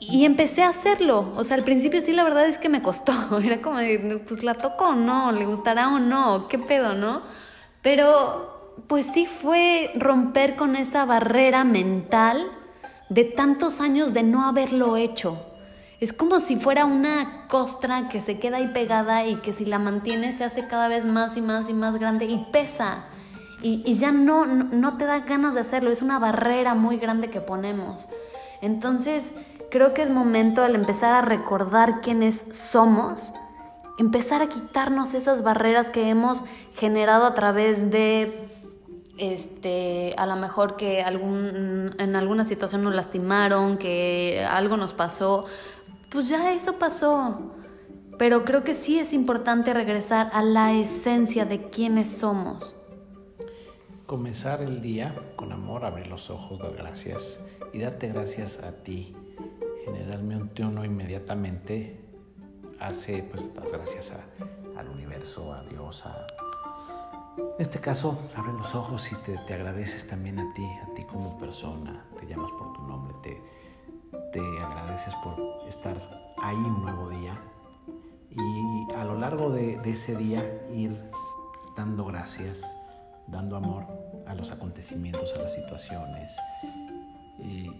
y 0.00 0.24
empecé 0.24 0.62
a 0.62 0.68
hacerlo. 0.68 1.32
O 1.36 1.44
sea, 1.44 1.56
al 1.56 1.64
principio 1.64 2.00
sí, 2.00 2.12
la 2.12 2.24
verdad 2.24 2.46
es 2.46 2.58
que 2.58 2.68
me 2.68 2.82
costó. 2.82 3.12
Era 3.42 3.60
como 3.60 3.78
de, 3.78 4.22
pues 4.26 4.42
la 4.42 4.54
toco 4.54 4.88
o 4.88 4.94
no, 4.94 5.32
le 5.32 5.44
gustará 5.46 5.88
o 5.88 5.98
no, 5.98 6.48
qué 6.48 6.58
pedo, 6.58 6.94
¿no? 6.94 7.22
Pero, 7.82 8.76
pues 8.86 9.06
sí 9.06 9.26
fue 9.26 9.92
romper 9.96 10.56
con 10.56 10.76
esa 10.76 11.04
barrera 11.04 11.64
mental 11.64 12.46
de 13.08 13.24
tantos 13.24 13.80
años 13.80 14.12
de 14.12 14.22
no 14.22 14.44
haberlo 14.44 14.96
hecho. 14.96 15.47
Es 16.00 16.12
como 16.12 16.38
si 16.38 16.56
fuera 16.56 16.84
una 16.84 17.48
costra 17.48 18.08
que 18.08 18.20
se 18.20 18.38
queda 18.38 18.58
ahí 18.58 18.68
pegada 18.68 19.26
y 19.26 19.36
que 19.36 19.52
si 19.52 19.64
la 19.64 19.80
mantienes 19.80 20.36
se 20.36 20.44
hace 20.44 20.68
cada 20.68 20.86
vez 20.86 21.04
más 21.04 21.36
y 21.36 21.42
más 21.42 21.68
y 21.68 21.74
más 21.74 21.96
grande 21.96 22.26
y 22.26 22.46
pesa. 22.52 23.06
Y, 23.60 23.94
ya 23.94 24.12
no, 24.12 24.46
no 24.46 24.96
te 24.96 25.04
da 25.04 25.18
ganas 25.20 25.54
de 25.54 25.60
hacerlo. 25.60 25.90
Es 25.90 26.00
una 26.00 26.20
barrera 26.20 26.74
muy 26.74 26.98
grande 26.98 27.28
que 27.28 27.40
ponemos. 27.40 28.08
Entonces, 28.62 29.32
creo 29.70 29.94
que 29.94 30.02
es 30.02 30.10
momento 30.10 30.62
al 30.62 30.76
empezar 30.76 31.14
a 31.14 31.22
recordar 31.22 32.00
quiénes 32.00 32.44
somos, 32.70 33.20
empezar 33.98 34.42
a 34.42 34.48
quitarnos 34.48 35.14
esas 35.14 35.42
barreras 35.42 35.90
que 35.90 36.08
hemos 36.08 36.38
generado 36.76 37.24
a 37.26 37.34
través 37.34 37.90
de 37.90 38.48
este, 39.18 40.14
a 40.16 40.26
lo 40.26 40.36
mejor 40.36 40.76
que 40.76 41.02
algún, 41.02 41.96
en 41.98 42.14
alguna 42.14 42.44
situación 42.44 42.84
nos 42.84 42.94
lastimaron, 42.94 43.76
que 43.76 44.46
algo 44.48 44.76
nos 44.76 44.94
pasó, 44.94 45.46
pues 46.10 46.28
ya 46.28 46.52
eso 46.52 46.78
pasó. 46.78 47.52
Pero 48.18 48.44
creo 48.44 48.64
que 48.64 48.74
sí 48.74 48.98
es 48.98 49.12
importante 49.12 49.72
regresar 49.72 50.30
a 50.32 50.42
la 50.42 50.72
esencia 50.72 51.44
de 51.44 51.70
quiénes 51.70 52.08
somos. 52.08 52.74
Comenzar 54.06 54.62
el 54.62 54.80
día 54.80 55.14
con 55.36 55.52
amor, 55.52 55.84
abrir 55.84 56.08
los 56.08 56.30
ojos, 56.30 56.58
dar 56.58 56.74
gracias 56.74 57.40
y 57.72 57.78
darte 57.78 58.08
gracias 58.08 58.58
a 58.62 58.72
ti. 58.72 59.14
Generalmente 59.84 60.64
uno 60.64 60.84
inmediatamente 60.84 62.00
hace, 62.80 63.22
pues, 63.22 63.54
das 63.54 63.72
gracias 63.72 64.12
al 64.76 64.88
universo, 64.88 65.52
a 65.52 65.62
Dios, 65.62 66.04
a 66.06 66.26
en 67.38 67.62
este 67.62 67.78
caso, 67.78 68.18
abres 68.34 68.54
los 68.54 68.74
ojos 68.74 69.12
y 69.12 69.16
te, 69.16 69.38
te, 69.46 69.54
agradeces 69.54 70.08
también 70.08 70.40
a 70.40 70.54
ti, 70.54 70.64
a 70.64 70.92
ti 70.94 71.04
como 71.04 71.38
persona, 71.38 72.04
te 72.18 72.26
llamas 72.26 72.50
por 72.58 72.72
tu 72.72 72.82
nombre, 72.82 73.14
te, 73.22 73.40
te 74.32 74.40
agradeces 74.40 75.14
por 75.16 75.36
estar 75.68 75.96
ahí 76.42 76.56
un 76.56 76.82
nuevo 76.82 77.08
día 77.08 77.38
y 78.30 78.94
a 78.94 79.04
lo 79.04 79.18
largo 79.18 79.50
de, 79.50 79.80
ese 79.84 80.14
día 80.16 80.44
ir 80.72 81.00
dando 81.76 82.04
gracias, 82.04 82.62
dando 83.26 83.56
amor 83.56 83.84
a 84.26 84.34
los 84.34 84.50
acontecimientos, 84.50 85.34
a 85.34 85.42
las 85.42 85.54
situaciones 85.54 86.36
y, 87.38 87.70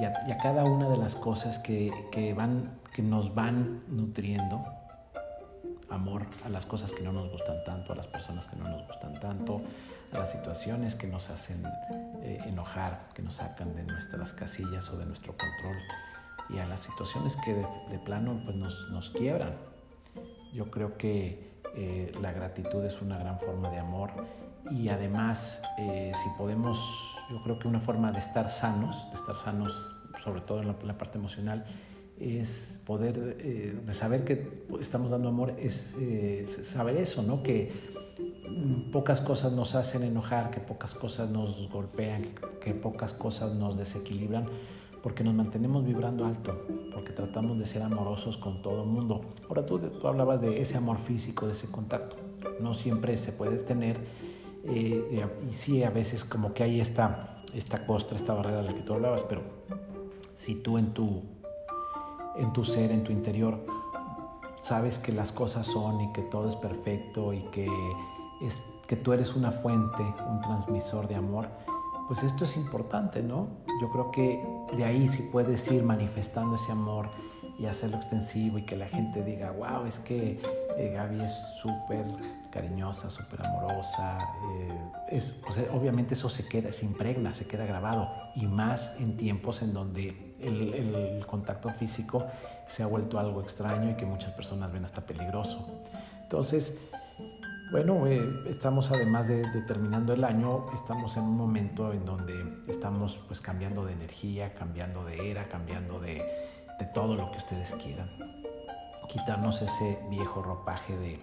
y, 0.00 0.04
a, 0.04 0.28
y 0.28 0.32
a, 0.32 0.38
cada 0.38 0.64
una 0.64 0.88
de 0.88 0.96
las 0.96 1.16
cosas 1.16 1.58
que, 1.58 1.92
que, 2.10 2.34
van, 2.34 2.78
que 2.94 3.02
nos 3.02 3.34
van 3.34 3.80
nutriendo 3.88 4.64
amor 5.90 6.26
a 6.44 6.48
las 6.48 6.66
cosas 6.66 6.92
que 6.92 7.02
no 7.02 7.12
nos 7.12 7.30
gustan 7.30 7.62
tanto, 7.64 7.92
a 7.92 7.96
las 7.96 8.06
personas 8.06 8.46
que 8.46 8.56
no 8.56 8.64
nos 8.64 8.86
gustan 8.86 9.18
tanto, 9.20 9.62
a 10.12 10.18
las 10.18 10.32
situaciones 10.32 10.94
que 10.94 11.06
nos 11.06 11.30
hacen 11.30 11.62
eh, 12.24 12.38
enojar, 12.46 13.10
que 13.12 13.20
nos 13.20 13.34
sacan 13.34 13.76
de 13.76 13.82
nuestras 13.82 14.32
casillas 14.32 14.88
o 14.88 14.96
de 14.96 15.04
nuestro 15.04 15.36
control 15.36 15.76
y 16.48 16.58
a 16.58 16.66
las 16.66 16.80
situaciones 16.80 17.36
que 17.36 17.52
de, 17.54 17.98
plano 17.98 18.40
pues 18.46 18.56
nos, 18.56 18.88
nos, 18.90 19.10
quiebran. 19.10 19.54
Yo 20.54 20.70
creo 20.70 20.96
que 20.96 21.52
eh, 21.76 22.12
la 22.22 22.32
gratitud 22.32 22.82
es 22.82 23.02
una 23.02 23.18
gran 23.18 23.38
forma 23.40 23.68
de 23.68 23.78
amor 23.78 24.10
y 24.70 24.88
además 24.88 25.62
eh, 25.78 26.12
si 26.14 26.30
podemos, 26.38 27.14
yo 27.28 27.42
creo 27.42 27.58
que 27.58 27.68
una 27.68 27.80
forma 27.80 28.10
de 28.10 28.20
estar 28.20 28.48
sanos, 28.48 29.10
de 29.10 29.16
estar 29.16 29.36
sanos 29.36 29.94
sobre 30.24 30.40
todo 30.40 30.62
en 30.62 30.68
la, 30.68 30.96
parte 30.96 31.18
emocional, 31.18 31.66
es 32.18 32.80
poder, 32.86 33.36
de 33.36 33.92
saber 33.92 34.24
que 34.24 34.64
estamos 34.80 35.10
dando 35.10 35.28
amor, 35.28 35.54
es 35.58 35.94
saber 36.62 36.96
eso, 36.96 37.22
¿no? 37.22 37.42
Que 37.42 37.93
pocas 38.92 39.20
cosas 39.20 39.52
nos 39.52 39.74
hacen 39.74 40.02
enojar, 40.02 40.50
que 40.50 40.60
pocas 40.60 40.94
cosas 40.94 41.30
nos 41.30 41.68
golpean, 41.70 42.22
que, 42.60 42.74
pocas 42.74 43.14
cosas 43.14 43.54
nos 43.54 43.76
desequilibran, 43.76 44.46
porque 45.02 45.24
nos 45.24 45.34
mantenemos 45.34 45.84
vibrando 45.84 46.24
alto, 46.24 46.66
porque 46.92 47.12
tratamos 47.12 47.58
de 47.58 47.66
ser 47.66 47.82
amorosos 47.82 48.36
con 48.36 48.62
todo 48.62 48.82
el 48.82 48.88
mundo. 48.88 49.22
Ahora 49.48 49.66
tú, 49.66 49.80
hablabas 50.04 50.40
de 50.40 50.60
ese 50.60 50.76
amor 50.76 50.98
físico, 50.98 51.46
de 51.46 51.52
ese 51.52 51.70
contacto. 51.70 52.16
No 52.60 52.74
siempre 52.74 53.16
se 53.16 53.32
puede 53.32 53.56
tener, 53.58 53.98
eh, 54.64 55.26
y 55.48 55.52
sí, 55.52 55.82
a 55.82 55.90
veces 55.90 56.24
como 56.24 56.54
que 56.54 56.62
hay 56.62 56.80
esta, 56.80 57.42
esta 57.54 57.86
costra, 57.86 58.16
esta 58.16 58.34
barrera 58.34 58.58
de 58.58 58.64
la 58.64 58.74
que 58.74 58.82
tú 58.82 58.94
hablabas, 58.94 59.22
pero 59.22 59.42
si 60.32 60.56
tú 60.56 60.78
en 60.78 60.92
tu 60.92 61.22
en 62.36 62.52
tu 62.52 62.64
ser, 62.64 62.90
en 62.90 63.04
tu 63.04 63.12
interior, 63.12 63.64
sabes 64.60 64.98
que 64.98 65.12
las 65.12 65.32
cosas 65.32 65.66
son 65.66 66.00
y 66.00 66.12
que 66.12 66.22
todo 66.22 66.48
es 66.48 66.56
perfecto 66.56 67.32
y 67.32 67.42
que, 67.50 67.68
es, 68.42 68.60
que 68.86 68.96
tú 68.96 69.12
eres 69.12 69.34
una 69.34 69.50
fuente, 69.50 70.02
un 70.28 70.40
transmisor 70.40 71.08
de 71.08 71.14
amor, 71.14 71.48
pues 72.08 72.22
esto 72.22 72.44
es 72.44 72.56
importante, 72.56 73.22
¿no? 73.22 73.48
Yo 73.80 73.90
creo 73.90 74.10
que 74.10 74.44
de 74.76 74.84
ahí 74.84 75.08
sí 75.08 75.28
puedes 75.32 75.70
ir 75.70 75.82
manifestando 75.82 76.56
ese 76.56 76.72
amor 76.72 77.08
y 77.58 77.66
hacerlo 77.66 77.96
extensivo 77.96 78.58
y 78.58 78.62
que 78.62 78.76
la 78.76 78.86
gente 78.86 79.22
diga, 79.22 79.52
wow, 79.52 79.86
es 79.86 80.00
que 80.00 80.40
eh, 80.76 80.92
Gaby 80.92 81.22
es 81.22 81.32
súper 81.62 82.04
cariñosa, 82.50 83.10
súper 83.10 83.46
amorosa. 83.46 84.18
Eh, 84.52 84.90
es, 85.12 85.34
pues, 85.44 85.58
obviamente 85.72 86.14
eso 86.14 86.28
se 86.28 86.46
queda, 86.46 86.72
se 86.72 86.84
impregna, 86.84 87.32
se 87.32 87.46
queda 87.46 87.64
grabado 87.64 88.10
y 88.34 88.46
más 88.46 88.92
en 88.98 89.16
tiempos 89.16 89.62
en 89.62 89.72
donde 89.72 90.34
el, 90.40 90.74
el, 90.74 91.26
contacto 91.26 91.70
físico 91.70 92.24
se 92.66 92.82
ha 92.82 92.86
vuelto 92.86 93.18
algo 93.18 93.40
extraño 93.40 93.92
y 93.92 93.94
que 93.94 94.04
muchas 94.04 94.32
personas 94.32 94.72
ven 94.72 94.84
hasta 94.84 95.00
peligroso. 95.02 95.66
Entonces, 96.22 96.78
bueno, 97.74 98.06
eh, 98.06 98.44
estamos 98.46 98.92
además 98.92 99.26
de, 99.26 99.50
de, 99.50 99.60
terminando 99.62 100.12
el 100.12 100.22
año, 100.22 100.66
estamos 100.72 101.16
en 101.16 101.24
un 101.24 101.36
momento 101.36 101.92
en 101.92 102.04
donde 102.04 102.62
estamos 102.68 103.18
pues 103.26 103.40
cambiando 103.40 103.84
de 103.84 103.94
energía, 103.94 104.54
cambiando 104.54 105.04
de 105.04 105.32
era, 105.32 105.48
cambiando 105.48 105.98
de, 105.98 106.22
todo 106.94 107.16
lo 107.16 107.32
que 107.32 107.38
ustedes 107.38 107.74
quieran. 107.74 108.08
Quitarnos 109.08 109.60
ese 109.60 109.98
viejo 110.08 110.40
ropaje 110.40 110.96
de, 110.96 111.18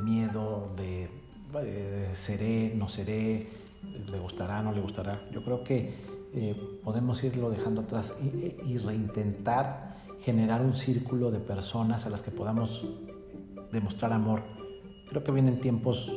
miedo, 0.00 0.74
de, 0.76 1.08
de 1.52 2.16
seré, 2.16 2.72
no 2.74 2.88
seré, 2.88 3.46
le 4.04 4.18
gustará, 4.18 4.62
no 4.62 4.72
le 4.72 4.80
gustará. 4.80 5.22
Yo 5.30 5.44
creo 5.44 5.62
que 5.62 5.94
eh, 6.34 6.80
podemos 6.82 7.22
irlo 7.22 7.50
dejando 7.50 7.82
atrás 7.82 8.16
y, 8.20 8.56
y, 8.68 8.78
reintentar 8.78 9.94
generar 10.22 10.60
un 10.60 10.74
círculo 10.74 11.30
de 11.30 11.38
personas 11.38 12.04
a 12.04 12.10
las 12.10 12.22
que 12.22 12.32
podamos 12.32 12.84
demostrar 13.74 14.12
amor. 14.12 14.42
Creo 15.08 15.22
que 15.22 15.32
vienen 15.32 15.60
tiempos, 15.60 16.10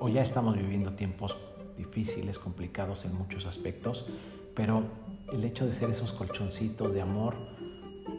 o 0.00 0.08
ya 0.10 0.20
estamos 0.20 0.56
viviendo 0.56 0.92
tiempos 0.92 1.38
difíciles, 1.78 2.38
complicados 2.38 3.06
en 3.06 3.14
muchos 3.16 3.46
aspectos, 3.46 4.06
pero 4.54 4.82
el 5.32 5.44
hecho 5.44 5.64
de 5.64 5.72
ser 5.72 5.88
esos 5.88 6.12
colchoncitos 6.12 6.92
de 6.92 7.00
amor 7.00 7.36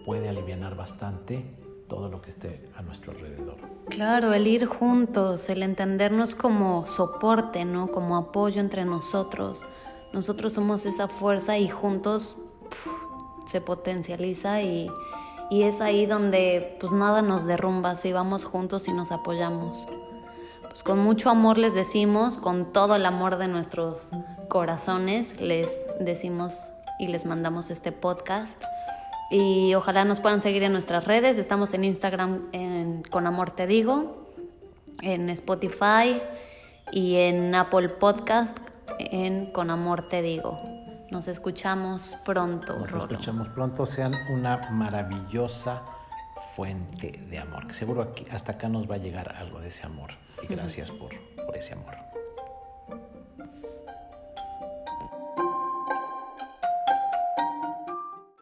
puede 0.06 0.30
aliviar 0.30 0.76
bastante 0.76 1.46
todo 1.88 2.08
lo 2.10 2.22
que 2.22 2.30
esté 2.30 2.70
a 2.76 2.82
nuestro 2.82 3.12
alrededor. 3.12 3.58
Claro, 3.90 4.34
el 4.34 4.48
ir 4.48 4.66
juntos, 4.66 5.50
el 5.50 5.64
entendernos 5.64 6.36
como 6.36 6.88
soporte, 6.88 7.66
¿no? 7.66 7.88
Como 7.88 8.16
apoyo 8.16 8.62
entre 8.62 8.86
nosotros. 8.86 9.62
Nosotros 10.14 10.54
somos 10.54 10.86
esa 10.86 11.08
fuerza 11.08 11.58
y 11.58 11.68
juntos 11.68 12.38
se 13.46 13.62
potencializa 13.62 14.62
y, 14.62 14.90
y, 15.50 15.64
es 15.64 15.82
ahí 15.82 16.06
donde 16.06 16.78
pues 16.80 16.92
nada 16.92 17.22
nos 17.22 17.46
derrumba 17.46 17.96
si 17.96 18.14
vamos 18.14 18.46
juntos 18.46 18.88
y 18.88 18.94
nos 18.94 19.12
apoyamos. 19.12 19.78
Pues 20.62 20.84
con 20.84 21.00
mucho 21.00 21.30
amor 21.30 21.58
les 21.58 21.74
decimos, 21.74 22.38
con 22.38 22.72
todo 22.72 22.96
el 22.96 23.06
amor 23.06 23.38
de 23.38 23.48
nuestros 23.48 24.02
corazones 24.48 25.40
les 25.42 25.82
decimos 26.00 26.72
y 27.00 27.08
les 27.08 27.26
mandamos 27.26 27.72
este 27.72 27.92
podcast. 27.92 28.62
Y 29.32 29.74
ojalá 29.76 30.06
nos 30.06 30.20
puedan 30.20 30.42
seguir 30.42 30.64
en 30.64 30.74
nuestras 30.74 31.06
redes. 31.06 31.38
Estamos 31.38 31.74
en 31.74 31.84
Instagram 31.84 32.50
en 32.52 33.04
Con 33.04 33.28
Amor 33.28 33.52
Te 33.52 33.68
Digo, 33.68 34.32
en 35.02 35.30
Spotify 35.30 36.22
y 36.92 37.18
en 37.18 37.54
Apple 37.54 37.90
Podcast 37.90 38.58
en 39.00 39.52
Con 39.52 39.70
Amor 39.72 40.08
Te 40.10 40.22
Digo. 40.22 40.89
Nos 41.12 41.28
escuchamos 41.28 42.16
pronto. 42.24 42.78
Nos 42.78 42.92
escuchamos 42.92 43.50
pronto. 43.50 43.86
Sean 43.86 44.14
una 44.32 44.70
maravillosa 44.70 45.82
fuente 46.56 47.12
de 47.30 47.40
amor. 47.40 47.68
Que 47.68 47.74
seguro 47.74 48.02
aquí, 48.02 48.26
hasta 48.32 48.54
acá 48.54 48.70
nos 48.70 48.90
va 48.90 48.96
a 48.96 49.00
llegar 49.00 49.36
algo 49.36 49.60
de 49.60 49.70
ese 49.70 49.86
amor. 49.86 50.12
Y 50.44 50.48
gracias 50.48 50.92
por, 50.92 51.10
por 51.46 51.58
ese 51.58 51.74
amor. 51.74 51.96